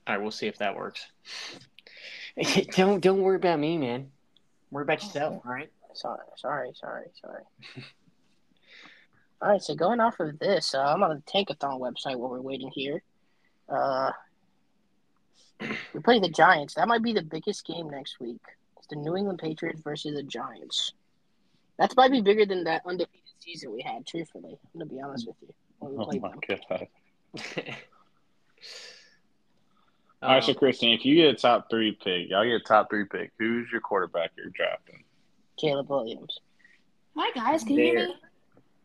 All 0.07 0.17
right, 0.17 0.21
we'll 0.21 0.31
see 0.31 0.49
if 0.49 0.59
that 0.59 0.75
works. 0.75 1.07
don't 2.73 3.01
don't 3.01 3.21
worry 3.21 3.37
about 3.37 3.59
me, 3.59 3.79
man. 3.79 4.11
Worry 4.71 4.83
about 4.83 5.03
yourself. 5.03 5.43
All 5.45 5.53
right. 5.53 5.71
Sorry, 5.93 6.21
sorry, 6.37 6.71
sorry, 6.75 7.07
sorry. 7.21 7.43
All 9.43 9.49
right, 9.49 9.63
so 9.63 9.75
going 9.75 10.01
off 10.01 10.21
of 10.21 10.39
this, 10.39 10.75
uh, 10.75 10.83
I'm 10.83 11.03
on 11.03 11.11
the 11.11 11.33
Tankathon 11.33 11.81
website 11.81 12.17
while 12.17 12.31
we're 12.31 12.43
waiting 12.43 12.71
here. 12.75 13.03
Uh, 13.69 14.11
we're 15.95 16.03
playing 16.03 16.21
the 16.23 16.29
Giants. 16.29 16.75
That 16.75 16.89
might 16.89 17.03
be 17.03 17.15
the 17.15 17.23
biggest 17.23 17.65
game 17.67 17.89
next 17.89 18.21
week. 18.21 18.43
It's 18.77 18.87
the 18.89 18.97
New 18.97 19.17
England 19.17 19.39
Patriots 19.39 19.81
versus 19.81 20.15
the 20.15 20.23
Giants. 20.23 20.93
That 21.79 21.97
might 21.97 22.11
be 22.11 22.21
bigger 22.21 22.45
than 22.45 22.65
that 22.65 22.83
undefeated 22.87 23.21
season 23.39 23.73
we 23.73 23.81
had. 23.81 24.07
Truthfully, 24.07 24.59
I'm 24.75 24.81
gonna 24.81 24.91
be 24.91 25.01
honest 25.01 25.27
with 25.27 25.37
you. 25.41 25.55
Oh 25.81 25.89
my 25.89 26.19
them. 26.19 26.41
god. 26.47 26.87
All 30.23 30.35
right, 30.35 30.45
so 30.45 30.53
Christian, 30.53 30.91
if 30.91 31.07
you 31.07 31.15
get 31.15 31.35
a 31.35 31.35
top 31.35 31.71
three 31.71 31.93
pick, 31.93 32.29
y'all 32.29 32.45
get 32.45 32.53
a 32.53 32.61
top 32.61 32.91
three 32.91 33.07
pick. 33.07 33.33
Who's 33.39 33.73
your 33.73 33.81
quarterback 33.81 34.33
you're 34.37 34.51
drafting? 34.51 35.03
Caleb 35.59 35.89
Williams. 35.89 36.41
Hi 37.17 37.31
guys, 37.35 37.65
can 37.65 37.77
you 37.77 37.83
hear 37.83 38.09
me? 38.09 38.15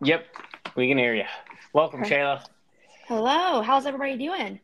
Yep, 0.05 0.23
we 0.75 0.87
can 0.87 0.99
hear 0.99 1.15
you. 1.15 1.23
Welcome, 1.73 2.03
Okay. 2.03 2.17
Shayla. 2.17 2.45
Hello, 3.07 3.63
how's 3.63 3.87
everybody 3.87 4.15
doing? 4.15 4.59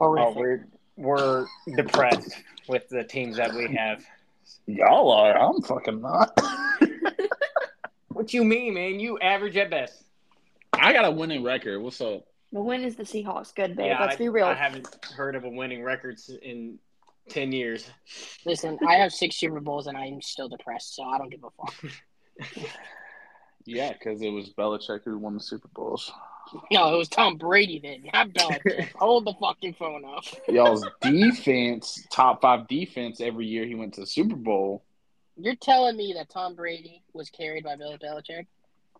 Oh, 0.00 0.16
oh, 0.16 0.32
we're 0.36 0.68
we're 0.96 1.46
depressed 1.74 2.36
with 2.68 2.88
the 2.88 3.02
teams 3.02 3.36
that 3.38 3.52
we 3.54 3.66
have. 3.74 4.04
Y'all 4.68 5.10
are. 5.10 5.36
I'm 5.36 5.60
fucking 5.62 6.00
not. 6.00 6.40
What 8.10 8.32
you 8.32 8.44
mean, 8.44 8.74
man? 8.74 9.00
You 9.00 9.18
average 9.18 9.56
at 9.56 9.70
best. 9.70 10.04
I 10.74 10.92
got 10.92 11.06
a 11.06 11.10
winning 11.10 11.42
record. 11.42 11.82
What's 11.82 12.00
up? 12.00 12.24
The 12.52 12.60
win 12.60 12.84
is 12.84 12.94
the 12.94 13.02
Seahawks. 13.02 13.52
Good, 13.52 13.74
babe. 13.74 13.86
Yeah, 13.86 14.00
Let's 14.00 14.14
I, 14.14 14.18
be 14.18 14.28
real. 14.28 14.44
I 14.44 14.54
haven't 14.54 14.86
heard 15.16 15.34
of 15.34 15.42
a 15.44 15.48
winning 15.48 15.82
record 15.82 16.20
in 16.42 16.78
ten 17.28 17.50
years. 17.50 17.90
Listen, 18.44 18.78
I 18.86 18.94
have 18.94 19.12
six 19.12 19.36
Super 19.36 19.58
Bowls 19.58 19.88
and 19.88 19.96
I'm 19.96 20.20
still 20.20 20.48
depressed, 20.48 20.94
so 20.94 21.02
I 21.02 21.18
don't 21.18 21.30
give 21.30 21.42
a 21.42 21.50
fuck. 21.50 22.64
Yeah, 23.66 23.92
because 23.92 24.22
it 24.22 24.30
was 24.30 24.50
Belichick 24.50 25.00
who 25.04 25.18
won 25.18 25.34
the 25.34 25.40
Super 25.40 25.68
Bowls. 25.74 26.10
No, 26.70 26.92
it 26.94 26.98
was 26.98 27.08
Tom 27.08 27.36
Brady 27.36 27.78
then, 27.82 28.04
not 28.12 28.30
Belichick. 28.30 28.90
Hold 28.96 29.24
the 29.26 29.34
fucking 29.40 29.74
phone 29.74 30.04
up. 30.04 30.24
Y'all's 30.48 30.84
defense, 31.00 32.06
top 32.10 32.42
five 32.42 32.68
defense 32.68 33.20
every 33.20 33.46
year 33.46 33.64
he 33.64 33.74
went 33.74 33.94
to 33.94 34.00
the 34.02 34.06
Super 34.06 34.36
Bowl. 34.36 34.84
You're 35.36 35.54
telling 35.56 35.96
me 35.96 36.12
that 36.18 36.28
Tom 36.28 36.54
Brady 36.54 37.02
was 37.14 37.30
carried 37.30 37.64
by 37.64 37.76
Bill 37.76 37.96
Belichick? 37.98 38.46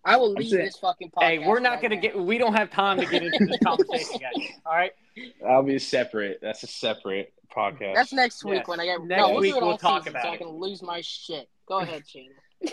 I 0.05 0.17
will 0.17 0.33
leave 0.33 0.51
this 0.51 0.77
fucking 0.79 1.11
podcast. 1.11 1.23
Hey, 1.23 1.39
we're 1.47 1.61
not 1.61 1.75
right 1.75 1.83
gonna 1.83 1.95
now. 1.97 2.01
get. 2.01 2.19
We 2.19 2.39
don't 2.39 2.55
have 2.55 2.71
time 2.71 2.99
to 2.99 3.07
get 3.07 3.23
into 3.23 3.45
this 3.47 3.59
conversation, 3.65 4.19
guys. 4.21 4.49
All 4.67 4.73
right. 4.73 4.93
That'll 5.41 5.63
be 5.63 5.79
separate. 5.79 6.39
That's 6.43 6.63
a 6.65 6.67
separate 6.67 7.33
podcast. 7.55 7.95
That's 7.95 8.13
next 8.13 8.45
week 8.45 8.55
Yes. 8.61 8.67
when 8.69 8.81
I 8.81 8.87
get. 8.87 9.05
Next 9.05 9.21
no, 9.21 9.31
we'll 9.31 9.41
week 9.41 9.55
we'll 9.55 9.79
talk 9.79 10.09
about 10.09 10.23
so 10.23 10.31
I 10.31 10.37
can 10.39 10.49
lose 10.49 10.83
my 10.83 11.03
shit. 11.03 11.49
Go 11.67 11.81
ahead, 11.81 12.03
Shane. 12.09 12.31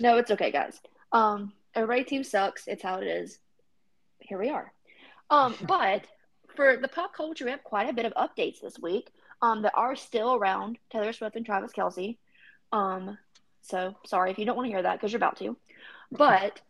no, 0.00 0.18
it's 0.18 0.30
okay, 0.30 0.50
guys. 0.50 0.80
Um, 1.12 1.52
everybody 1.74 2.04
team 2.04 2.24
sucks. 2.24 2.66
It's 2.66 2.82
how 2.82 2.98
it 2.98 3.06
is. 3.06 3.38
Here 4.20 4.38
we 4.38 4.50
are. 4.50 4.72
Um, 5.30 5.54
but 5.66 6.06
for 6.56 6.76
the 6.76 6.88
pop 6.88 7.14
culture, 7.14 7.44
we 7.44 7.50
have 7.50 7.64
quite 7.64 7.88
a 7.88 7.92
bit 7.92 8.06
of 8.06 8.14
updates 8.14 8.60
this 8.60 8.78
week. 8.78 9.10
Um, 9.40 9.62
that 9.62 9.72
are 9.76 9.94
still 9.94 10.34
around 10.34 10.78
Taylor 10.90 11.12
Swift 11.12 11.36
and 11.36 11.46
Travis 11.46 11.70
Kelce. 11.70 12.16
Um, 12.72 13.16
so 13.62 13.94
sorry 14.04 14.32
if 14.32 14.38
you 14.38 14.44
don't 14.44 14.56
want 14.56 14.66
to 14.66 14.72
hear 14.72 14.82
that 14.82 14.94
because 14.94 15.12
you're 15.12 15.18
about 15.18 15.38
to. 15.38 15.56
But 16.10 16.60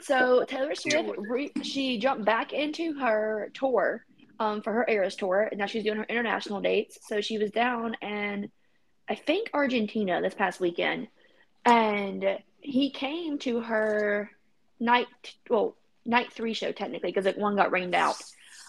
so 0.00 0.44
Taylor 0.44 0.74
Swift, 0.74 1.10
re- 1.18 1.52
she 1.62 1.98
jumped 1.98 2.24
back 2.24 2.52
into 2.52 2.94
her 2.94 3.50
tour 3.54 4.04
um, 4.38 4.62
for 4.62 4.72
her 4.72 4.86
Eras 4.88 5.16
tour, 5.16 5.48
and 5.50 5.58
now 5.58 5.66
she's 5.66 5.84
doing 5.84 5.98
her 5.98 6.04
international 6.04 6.60
dates. 6.60 6.98
So 7.02 7.20
she 7.20 7.38
was 7.38 7.50
down 7.50 7.96
in, 8.02 8.50
I 9.08 9.14
think, 9.14 9.50
Argentina 9.54 10.20
this 10.20 10.34
past 10.34 10.60
weekend, 10.60 11.08
and 11.64 12.24
he 12.66 12.90
came 12.90 13.38
to 13.38 13.60
her 13.60 14.30
night, 14.80 15.06
well, 15.48 15.76
night 16.04 16.32
three 16.32 16.52
show 16.52 16.72
technically 16.72 17.10
because 17.10 17.24
like 17.24 17.36
one 17.36 17.56
got 17.56 17.70
rained 17.70 17.94
out. 17.94 18.16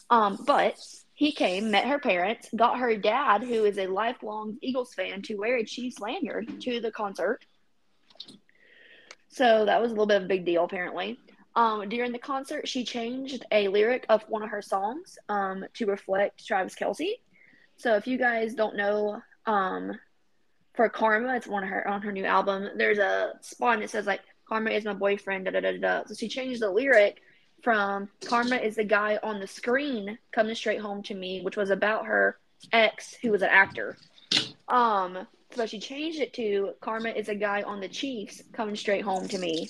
Um, 0.10 0.38
but 0.46 0.78
he 1.16 1.32
came, 1.32 1.72
met 1.72 1.88
her 1.88 2.00
parents, 2.00 2.48
got 2.56 2.80
her 2.80 2.96
dad, 2.96 3.44
who 3.44 3.66
is 3.66 3.78
a 3.78 3.88
lifelong 3.88 4.58
Eagles 4.62 4.94
fan, 4.94 5.22
to 5.24 5.36
wear 5.36 5.58
a 5.58 5.66
Chiefs 5.66 6.00
lanyard 6.00 6.62
to 6.62 6.80
the 6.80 6.92
concert. 6.92 7.44
So 9.30 9.66
that 9.66 9.82
was 9.82 9.92
a 9.92 9.94
little 9.94 10.06
bit 10.06 10.18
of 10.18 10.24
a 10.24 10.28
big 10.28 10.46
deal, 10.46 10.64
apparently. 10.64 11.20
Um, 11.56 11.90
during 11.90 12.12
the 12.12 12.20
concert, 12.20 12.68
she 12.68 12.86
changed 12.86 13.46
a 13.52 13.68
lyric 13.68 14.06
of 14.10 14.24
one 14.30 14.44
of 14.44 14.50
her 14.52 14.62
songs 14.62 15.18
um, 15.28 15.66
to 15.74 15.88
reflect 15.88 16.46
Travis 16.46 16.76
Kelce. 16.76 17.16
So 17.78 17.96
if 17.96 18.06
you 18.06 18.18
guys 18.18 18.54
don't 18.54 18.78
know, 18.78 19.22
um, 19.48 20.00
for 20.78 20.88
Karma, 20.88 21.36
it's 21.36 21.48
one 21.48 21.64
of 21.64 21.70
her 21.70 21.86
on 21.88 22.02
her 22.04 22.12
new 22.14 22.24
album. 22.24 22.70
There's 22.78 23.00
a 23.00 23.34
spot 23.42 23.80
that 23.80 23.90
says 23.90 24.06
like 24.06 24.22
Karma 24.48 24.70
is 24.70 24.86
my 24.86 24.94
boyfriend. 24.94 25.44
Da 25.46 25.52
da 25.52 25.60
da 25.60 25.78
da. 25.78 26.04
So 26.06 26.14
she 26.14 26.30
changed 26.30 26.62
the 26.62 26.70
lyric 26.70 27.22
from 27.64 28.08
Karma 28.26 28.56
is 28.58 28.76
the 28.76 28.84
guy 28.86 29.20
on 29.24 29.40
the 29.42 29.48
screen 29.48 30.18
coming 30.32 30.56
straight 30.56 30.80
home 30.80 31.04
to 31.04 31.16
me, 31.16 31.42
which 31.42 31.58
was 31.58 31.72
about 31.72 32.06
her 32.06 32.38
ex 32.72 33.16
who 33.22 33.32
was 33.32 33.42
an 33.42 33.50
actor. 33.52 33.98
Um, 34.70 35.28
so 35.52 35.66
she 35.66 35.80
changed 35.80 36.20
it 36.20 36.34
to 36.36 36.74
Karma 36.80 37.10
is 37.10 37.28
a 37.30 37.36
guy 37.36 37.64
on 37.64 37.80
the 37.80 37.90
Chiefs 37.90 38.44
coming 38.54 38.76
straight 38.76 39.04
home 39.04 39.28
to 39.30 39.38
me. 39.40 39.70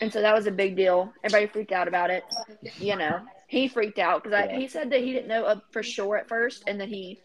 And 0.00 0.12
so 0.12 0.20
that 0.22 0.34
was 0.34 0.46
a 0.46 0.50
big 0.50 0.74
deal. 0.76 1.12
Everybody 1.22 1.46
freaked 1.52 1.72
out 1.72 1.86
about 1.86 2.10
it. 2.10 2.24
You 2.78 2.96
know, 2.96 3.20
he 3.46 3.68
freaked 3.68 3.98
out 3.98 4.24
because 4.24 4.46
Yeah. 4.50 4.56
he 4.56 4.66
said 4.66 4.90
that 4.90 5.00
he 5.00 5.12
didn't 5.12 5.28
know 5.28 5.60
for 5.70 5.82
sure 5.82 6.16
at 6.16 6.28
first, 6.28 6.64
and 6.66 6.80
then 6.80 6.88
he 6.88 7.20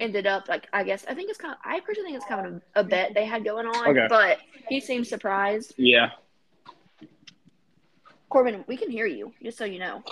ended 0.00 0.26
up 0.26 0.48
like 0.48 0.66
I 0.72 0.82
guess 0.82 1.04
I 1.08 1.14
think 1.14 1.28
it's 1.30 1.38
kind 1.38 1.52
of 1.54 1.58
I 1.64 1.80
personally 1.80 2.10
think 2.12 2.16
it's 2.22 2.26
kind 2.28 2.46
of 2.46 2.62
a 2.74 2.82
bet 2.82 3.12
they 3.14 3.24
had 3.24 3.44
going 3.44 3.66
on, 3.66 3.88
Okay. 3.90 4.06
but 4.08 4.38
he 4.68 4.80
seemed 4.80 5.06
surprised. 5.06 5.74
yeah. 5.76 6.10
Corbin, 8.28 8.64
we 8.68 8.76
can 8.76 8.90
hear 8.90 9.06
you, 9.06 9.32
just 9.42 9.58
so 9.58 9.64
you 9.64 9.80
know. 9.80 10.04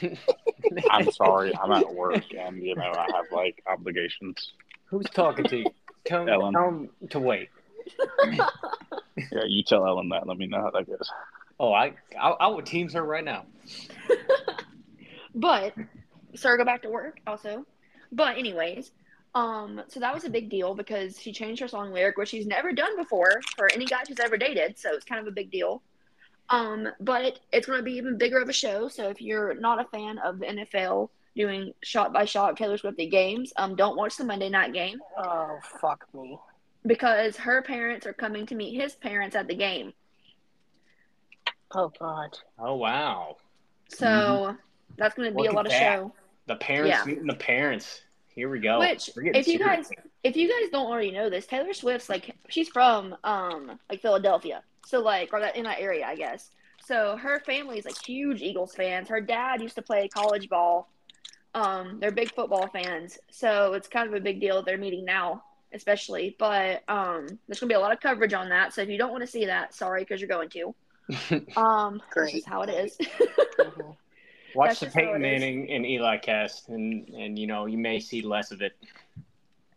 I'm 0.90 1.10
sorry. 1.10 1.52
I'm 1.60 1.72
at 1.72 1.92
work 1.92 2.22
and 2.32 2.62
you 2.62 2.76
know 2.76 2.92
I 2.96 3.06
have 3.14 3.24
like 3.32 3.62
obligations. 3.68 4.52
Who's 4.86 5.06
talking 5.10 5.44
to 5.46 5.56
you? 5.58 5.66
Tell, 6.04 6.28
Ellen. 6.28 6.52
tell 6.52 6.68
him 6.68 6.90
to 7.10 7.18
wait. 7.18 7.48
Yeah, 8.28 9.44
you 9.46 9.62
tell 9.64 9.86
Ellen 9.86 10.08
that. 10.10 10.26
Let 10.28 10.38
me 10.38 10.46
know 10.46 10.60
how 10.60 10.70
that 10.70 10.86
goes. 10.86 11.10
Oh, 11.58 11.72
I 11.72 11.94
I, 12.20 12.30
I 12.30 12.46
would 12.48 12.64
teams 12.66 12.92
her 12.94 13.02
right 13.04 13.24
now. 13.24 13.44
But 15.36 15.74
so 16.36 16.56
go 16.56 16.64
back 16.64 16.82
to 16.82 16.88
work 16.90 17.18
also. 17.26 17.66
But 18.12 18.38
anyways, 18.38 18.92
um, 19.34 19.82
so 19.88 19.98
that 20.00 20.14
was 20.14 20.24
a 20.24 20.30
big 20.30 20.48
deal 20.50 20.74
because 20.74 21.20
she 21.20 21.32
changed 21.32 21.60
her 21.60 21.68
song 21.68 21.92
lyric, 21.92 22.16
which 22.16 22.28
she's 22.28 22.46
never 22.46 22.72
done 22.72 22.96
before 22.96 23.40
for 23.56 23.70
any 23.72 23.84
guy 23.84 24.02
she's 24.06 24.20
ever 24.20 24.36
dated. 24.36 24.78
So 24.78 24.92
it's 24.94 25.04
kind 25.04 25.20
of 25.20 25.26
a 25.26 25.32
big 25.32 25.50
deal. 25.50 25.82
Um, 26.50 26.88
but 27.00 27.40
it's 27.52 27.66
going 27.66 27.78
to 27.78 27.82
be 27.82 27.94
even 27.94 28.18
bigger 28.18 28.38
of 28.38 28.48
a 28.48 28.52
show. 28.52 28.88
So 28.88 29.08
if 29.08 29.20
you're 29.20 29.54
not 29.54 29.80
a 29.80 29.84
fan 29.88 30.18
of 30.18 30.38
the 30.38 30.46
NFL 30.46 31.08
doing 31.34 31.72
shot 31.82 32.12
by 32.12 32.24
shot 32.26 32.56
Taylor 32.56 32.76
Swift 32.78 32.98
games, 32.98 33.52
um, 33.56 33.74
don't 33.74 33.96
watch 33.96 34.16
the 34.16 34.24
Monday 34.24 34.48
night 34.50 34.72
game 34.72 34.98
Oh 35.18 35.58
fuck 35.80 36.06
me. 36.14 36.38
because 36.86 37.36
her 37.38 37.62
parents 37.62 38.06
are 38.06 38.12
coming 38.12 38.46
to 38.46 38.54
meet 38.54 38.80
his 38.80 38.94
parents 38.94 39.34
at 39.34 39.48
the 39.48 39.54
game. 39.54 39.92
Oh 41.72 41.90
god. 41.98 42.38
Oh 42.58 42.76
wow, 42.76 43.36
So 43.88 44.56
that's 44.96 45.14
going 45.14 45.30
to 45.30 45.34
be 45.36 45.42
Look 45.44 45.52
a 45.52 45.56
lot 45.56 45.66
of 45.66 45.72
that. 45.72 45.96
show. 45.96 46.12
the 46.46 46.56
parents 46.56 46.90
Yeah. 46.98 47.04
meeting 47.04 47.26
the 47.26 47.34
parents. 47.34 48.02
Here 48.34 48.48
we 48.48 48.58
go. 48.58 48.80
Which, 48.80 49.10
if 49.16 49.46
you 49.46 49.58
serious. 49.58 49.88
guys, 49.88 49.90
if 50.24 50.36
you 50.36 50.48
guys 50.48 50.70
don't 50.70 50.86
already 50.86 51.12
know 51.12 51.30
this, 51.30 51.46
Taylor 51.46 51.72
Swift's 51.72 52.08
like 52.08 52.34
she's 52.48 52.68
from 52.68 53.16
um 53.24 53.78
like 53.88 54.02
Philadelphia, 54.02 54.62
so 54.86 55.00
like 55.00 55.32
or 55.32 55.40
that 55.40 55.56
in 55.56 55.64
that 55.64 55.78
area, 55.80 56.04
I 56.06 56.16
guess. 56.16 56.50
So 56.84 57.16
her 57.16 57.40
family's 57.40 57.84
like 57.84 57.96
huge 58.04 58.42
Eagles 58.42 58.74
fans. 58.74 59.08
Her 59.08 59.20
dad 59.20 59.62
used 59.62 59.76
to 59.76 59.82
play 59.82 60.08
college 60.08 60.48
ball. 60.48 60.90
Um, 61.54 61.98
they're 62.00 62.10
big 62.10 62.34
football 62.34 62.66
fans, 62.68 63.18
so 63.30 63.74
it's 63.74 63.86
kind 63.86 64.08
of 64.08 64.14
a 64.14 64.20
big 64.20 64.40
deal 64.40 64.56
that 64.56 64.64
they're 64.66 64.76
meeting 64.76 65.04
now, 65.04 65.44
especially. 65.72 66.34
But 66.38 66.82
um, 66.88 67.26
there's 67.46 67.60
gonna 67.60 67.68
be 67.68 67.74
a 67.74 67.80
lot 67.80 67.92
of 67.92 68.00
coverage 68.00 68.34
on 68.34 68.48
that. 68.48 68.72
So 68.74 68.82
if 68.82 68.88
you 68.88 68.98
don't 68.98 69.12
want 69.12 69.22
to 69.22 69.28
see 69.30 69.46
that, 69.46 69.72
sorry, 69.74 70.02
because 70.02 70.20
you're 70.20 70.28
going 70.28 70.48
to. 70.50 70.74
Um, 71.56 72.02
Great. 72.10 72.32
this 72.32 72.34
is 72.42 72.44
how 72.46 72.62
it 72.62 72.70
is. 72.70 72.96
Mhm. 73.60 73.96
Watch 74.54 74.80
the 74.80 74.86
Peyton. 74.86 75.20
Manning 75.20 75.70
and 75.70 75.84
Eli 75.86 76.18
cast, 76.18 76.68
and 76.68 77.08
and 77.10 77.38
you 77.38 77.46
know 77.46 77.66
you 77.66 77.78
may 77.78 78.00
see 78.00 78.22
less 78.22 78.50
of 78.50 78.62
it. 78.62 78.72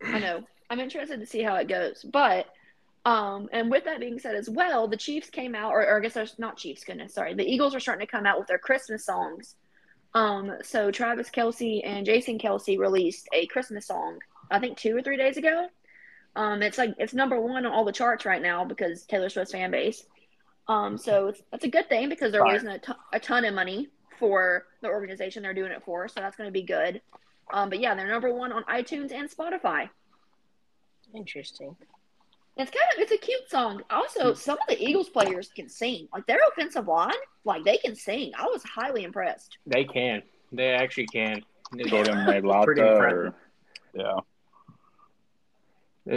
I 0.03 0.19
know. 0.19 0.43
I'm 0.69 0.80
interested 0.80 1.19
to 1.19 1.25
see 1.25 1.41
how 1.41 1.55
it 1.55 1.67
goes. 1.67 2.03
But 2.03 2.47
Um, 3.05 3.47
and 3.53 3.71
with 3.71 3.86
that 3.86 4.01
being 4.01 4.19
said, 4.19 4.36
as 4.36 4.49
well, 4.49 4.88
the 4.89 4.97
Chiefs 4.97 5.30
came 5.30 5.55
out, 5.55 5.71
or, 5.71 5.82
or 5.82 5.97
I 5.97 6.01
guess 6.01 6.13
there's 6.13 6.38
not 6.38 6.57
Chiefs, 6.57 6.84
goodness, 6.84 7.13
sorry. 7.13 7.34
The 7.34 7.45
Eagles 7.45 7.73
are 7.73 7.80
starting 7.80 8.05
to 8.05 8.11
come 8.11 8.25
out 8.25 8.38
with 8.38 8.47
their 8.49 8.57
Christmas 8.57 9.05
songs. 9.05 9.55
Um, 10.13 10.57
so 10.61 10.91
Travis 10.91 11.30
Kelce 11.30 11.82
and 11.86 12.05
Jason 12.05 12.38
Kelce 12.38 12.78
released 12.78 13.30
a 13.32 13.45
Christmas 13.47 13.88
song, 13.88 14.19
I 14.51 14.59
think 14.59 14.78
two 14.78 14.95
or 14.97 15.01
three 15.01 15.15
days 15.15 15.38
ago. 15.38 15.67
Um, 16.36 16.61
it's 16.61 16.78
like 16.78 16.95
it's 16.97 17.13
number 17.13 17.39
one 17.39 17.65
on 17.65 17.71
all 17.71 17.86
the 17.86 17.91
charts 17.93 18.25
right 18.25 18.41
now 18.41 18.65
because 18.65 19.03
Taylor 19.05 19.30
Swift's 19.30 19.53
fan 19.53 19.71
base. 19.71 20.03
Um, 20.67 20.97
so 20.97 21.28
it's, 21.30 21.41
that's 21.51 21.63
a 21.63 21.69
good 21.69 21.88
thing 21.88 22.09
because 22.09 22.34
they're 22.34 22.41
Fire. 22.41 22.53
raising 22.53 22.67
a 22.67 22.80
ton- 22.80 22.97
a 23.13 23.19
ton 23.21 23.45
of 23.45 23.53
money 23.53 23.88
for 24.18 24.65
the 24.82 24.88
organization 24.88 25.43
they're 25.43 25.53
doing 25.53 25.72
it 25.72 25.84
for. 25.84 26.07
So 26.07 26.20
that's 26.20 26.36
going 26.36 26.47
to 26.47 26.51
be 26.51 26.63
good. 26.63 27.01
Um, 27.51 27.70
but 27.70 27.80
yeah, 27.80 27.95
they're 27.95 28.07
number 28.07 28.34
one 28.34 28.51
on 28.51 28.63
iTunes 28.65 29.11
and 29.11 29.30
Spotify. 29.30 29.89
Interesting. 31.13 31.76
It's 32.57 32.72
kind 32.72 32.86
of 32.95 33.01
it's 33.01 33.11
a 33.11 33.18
cute 33.18 33.49
song. 33.49 33.84
Also, 33.89 34.34
some 34.34 34.57
of 34.57 34.68
the 34.68 34.84
Eagles 34.84 35.09
players 35.09 35.49
can 35.55 35.70
sing. 35.70 36.07
Like 36.11 36.26
their 36.26 36.39
offensive 36.51 36.88
line, 36.88 37.13
like 37.45 37.63
they 37.63 37.78
can 37.78 37.95
sing. 37.95 38.32
I 38.38 38.45
was 38.45 38.63
highly 38.63 39.03
impressed. 39.03 39.57
They 39.68 39.84
can. 39.84 40.24
They 40.51 40.70
actually 40.70 41.07
can. 41.07 41.43
Jordan 41.86 42.15
Pretty 42.26 42.47
Mailata. 42.47 42.78
impressive. 42.78 43.18
Or, 43.18 43.36
yeah. 43.93 44.20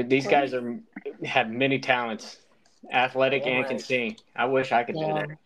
These 0.02 0.28
guys 0.28 0.54
are 0.54 0.78
have 1.24 1.50
many 1.50 1.78
talents, 1.78 2.38
athletic 2.92 3.44
Damn 3.44 3.58
and 3.58 3.66
can 3.66 3.78
sing. 3.78 4.16
I 4.36 4.46
wish 4.46 4.72
I 4.72 4.84
could 4.84 4.94
do 4.94 5.00
that. 5.00 5.28
Damn, 5.28 5.38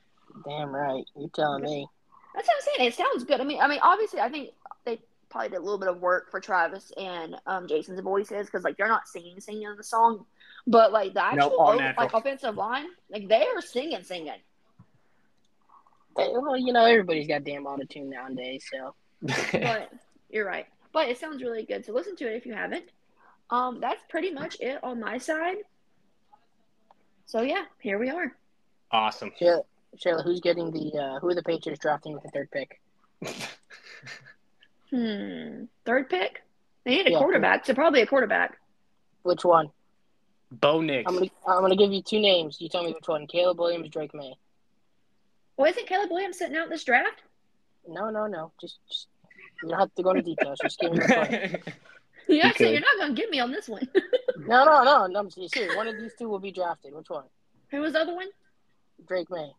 damn 0.47 0.75
right. 0.75 1.05
You're 1.17 1.29
telling 1.31 1.63
me. 1.63 1.87
That's 2.35 2.47
what 2.49 2.57
I'm 2.57 2.74
saying. 2.76 2.89
It 2.89 2.95
sounds 2.95 3.24
good. 3.24 3.41
I 3.41 3.45
mean, 3.45 3.61
I 3.61 3.68
mean, 3.68 3.78
obviously, 3.82 4.20
I 4.20 4.28
think 4.28 4.51
they 4.85 5.01
probably 5.30 5.51
did 5.51 5.59
a 5.59 5.61
little 5.62 5.78
bit 5.78 5.89
of 5.89 6.01
work 6.01 6.30
for 6.30 6.41
Travis 6.41 6.93
and 6.97 7.37
um, 7.47 7.66
Jason's 7.68 8.01
voices 8.01 8.47
because 8.47 8.64
like 8.64 8.76
they're 8.76 8.89
not 8.89 9.07
singing, 9.09 9.41
singing 9.41 9.62
in 9.62 9.76
the 9.76 9.85
song, 9.85 10.24
but 10.66 10.93
like 10.93 11.14
the 11.14 11.24
actual 11.24 11.57
all 11.59 11.80
o- 11.80 11.93
like 11.97 12.12
offensive 12.12 12.57
line, 12.57 12.87
like 13.11 13.28
they 13.28 13.43
are 13.47 13.61
singing, 13.61 14.03
singing. 14.03 14.32
Hey, 16.16 16.30
well, 16.32 16.57
you 16.57 16.72
know, 16.72 16.85
everybody's 16.85 17.26
got 17.26 17.43
damn 17.45 17.66
auto 17.66 17.85
tune 17.85 18.11
nowadays, 18.11 18.64
so. 18.72 18.95
But 19.53 19.91
you're 20.30 20.47
right. 20.47 20.66
But 20.93 21.09
it 21.09 21.18
sounds 21.18 21.43
really 21.43 21.64
good. 21.64 21.85
So 21.85 21.93
listen 21.93 22.14
to 22.16 22.26
it 22.32 22.37
if 22.37 22.47
you 22.47 22.55
haven't. 22.55 22.85
Um, 23.51 23.80
that's 23.80 24.01
pretty 24.09 24.30
much 24.30 24.57
it 24.61 24.78
on 24.85 25.01
my 25.01 25.18
side. 25.18 25.57
So 27.26 27.43
yeah, 27.43 27.64
here 27.80 27.99
we 27.99 28.11
are. 28.11 28.37
awesome. 28.93 29.32
Shayla, 29.41 29.62
Shayla, 29.97 30.23
who's 30.25 30.41
getting 30.41 30.71
the, 30.71 30.99
uh, 30.99 31.19
who 31.21 31.29
are 31.29 31.35
the 31.35 31.43
Patriots 31.43 31.81
drafting 31.81 32.13
with 32.15 32.23
the 32.23 32.31
third 32.31 32.51
pick? 32.51 32.81
Hmm. 34.91 35.65
Third 35.85 36.09
pick. 36.09 36.43
They 36.85 36.93
need 36.97 37.07
a 37.09 37.11
Yeah. 37.13 37.19
quarterback, 37.19 37.67
so 37.67 37.75
probably 37.75 38.03
a 38.03 38.07
quarterback. 38.07 38.59
Which 39.23 39.45
one? 39.45 39.71
Bo 40.53 40.81
Nix. 40.83 41.09
I'm 41.09 41.15
gonna, 41.19 41.31
I'm 41.49 41.63
gonna 41.63 41.75
give 41.75 41.93
you 41.93 42.01
two 42.03 42.21
names. 42.21 42.61
You 42.61 42.69
tell 42.69 42.85
me 42.85 42.93
which 42.93 43.09
one. 43.09 43.27
Caleb 43.27 43.59
Williams, 43.59 43.89
Drake 43.89 44.15
Maye. 44.15 44.37
Well, 45.57 45.69
isn't 45.69 45.89
Caleb 45.89 46.11
Williams 46.13 46.39
sitting 46.39 46.57
out 46.57 46.69
this 46.69 46.85
draft? 46.85 47.23
No, 47.89 48.11
no, 48.11 48.27
no. 48.27 48.53
Just, 48.61 48.79
just 48.89 49.09
you 49.63 49.71
don't 49.71 49.79
have 49.81 49.95
to 49.97 50.03
go 50.03 50.11
into 50.11 50.23
details. 50.23 50.61
Just 50.61 50.79
give 50.79 50.93
me 50.93 50.99
the 50.99 51.15
point. 51.63 51.77
Yeah, 52.29 52.53
so 52.57 52.65
you're 52.65 52.81
not 52.81 52.97
gonna 53.01 53.15
get 53.15 53.31
me 53.31 53.41
on 53.41 53.51
this 53.51 53.69
one. 53.69 53.89
No, 54.37 54.65
no, 54.65 54.83
no. 54.83 55.07
no 55.07 55.21
I'm 55.21 55.31
serious. 55.31 55.77
One 55.77 55.87
of 55.87 55.97
these 55.97 56.13
two 56.19 56.29
will 56.29 56.41
be 56.41 56.51
drafted. 56.51 56.93
Which 56.93 57.09
one? 57.09 57.25
Who 57.71 57.81
was 57.81 57.93
the 57.93 58.01
other 58.01 58.15
one? 58.17 58.27
Drake 59.07 59.31
Maye. 59.31 59.53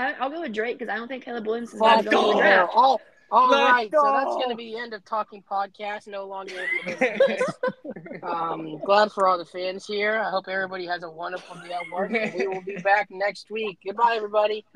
I, 0.00 0.12
I'll 0.20 0.30
go 0.30 0.40
with 0.40 0.52
Drake 0.54 0.78
because 0.78 0.90
I 0.92 0.96
don't 0.96 1.08
think 1.08 1.24
Caleb 1.24 1.46
Williams 1.46 1.74
is 1.74 1.80
going 1.80 2.04
to 2.04 2.10
go 2.10 2.20
in 2.20 2.26
go. 2.26 2.32
the 2.32 2.38
draft. 2.38 2.72
All, 2.74 3.00
all 3.30 3.50
Let's. 3.50 3.90
So 3.92 4.02
that's 4.02 4.34
going 4.34 4.48
to 4.50 4.56
be 4.56 4.72
the 4.72 4.78
end 4.80 4.94
of 4.94 5.04
Talking 5.04 5.42
Podcast. 5.48 6.06
No 6.08 6.26
longer. 6.26 6.54
be 6.86 6.92
um, 8.22 8.78
glad 8.84 9.12
for 9.12 9.28
all 9.28 9.36
the 9.38 9.44
fans 9.44 9.86
here. 9.86 10.18
I 10.18 10.30
hope 10.30 10.48
everybody 10.48 10.86
has 10.86 11.02
a 11.02 11.10
wonderful 11.10 11.56
day 11.56 11.72
at 11.72 11.82
work. 11.92 12.12
And 12.12 12.32
we 12.34 12.46
will 12.48 12.62
be 12.62 12.76
back 12.84 13.08
next 13.10 13.50
week. 13.50 13.78
Goodbye, 13.86 14.14
everybody. 14.16 14.64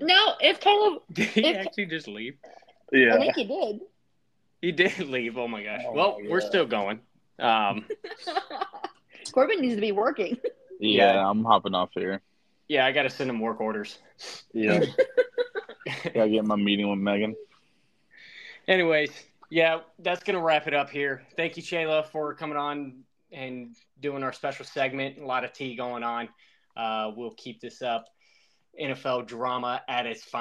no, 0.00 0.34
if 0.40 0.60
Caleb, 0.60 1.02
Did 1.12 1.28
he 1.28 1.46
If- 1.48 1.66
actually 1.66 1.86
just 1.86 2.08
leave? 2.08 2.36
Yeah, 2.92 3.14
I 3.14 3.18
think 3.18 3.36
he 3.36 3.44
did. 3.44 3.80
He 4.60 4.72
did 4.72 4.98
leave. 5.08 5.38
Oh 5.38 5.48
my 5.48 5.62
gosh. 5.62 5.80
Oh 5.86 5.92
well, 5.92 6.18
my 6.22 6.28
we're 6.28 6.40
still 6.42 6.66
going. 6.66 7.00
Um, 7.38 7.86
Corbin 9.32 9.60
needs 9.60 9.76
to 9.76 9.80
be 9.80 9.92
working. 9.92 10.36
Yeah, 10.82 11.28
I'm 11.28 11.44
hopping 11.44 11.74
off 11.74 11.90
here. 11.94 12.20
yeah, 12.68 12.84
I 12.86 12.92
got 12.92 13.04
to 13.04 13.10
send 13.10 13.30
him 13.30 13.40
work 13.40 13.60
orders. 13.60 13.98
Yeah. 14.52 14.80
Gotta 16.14 16.28
get 16.30 16.44
my 16.44 16.56
meeting 16.56 16.88
with 16.88 16.98
Megan. 16.98 17.34
Anyways, 18.68 19.10
yeah, 19.50 19.80
that's 19.98 20.22
gonna 20.22 20.40
wrap 20.40 20.66
it 20.68 20.74
up 20.74 20.88
here. 20.88 21.22
Thank 21.36 21.56
you, 21.56 21.62
Shayla, 21.62 22.06
for 22.06 22.34
coming 22.34 22.56
on 22.56 23.02
and 23.32 23.74
doing 24.00 24.22
our 24.22 24.32
special 24.32 24.64
segment. 24.64 25.18
A 25.18 25.26
lot 25.26 25.44
of 25.44 25.52
tea 25.52 25.74
going 25.74 26.02
on. 26.04 26.28
Uh, 26.76 27.10
we'll 27.16 27.34
keep 27.34 27.60
this 27.60 27.82
up. 27.82 28.06
NFL 28.80 29.26
drama 29.26 29.82
at 29.88 30.06
its 30.06 30.22
finest. 30.22 30.40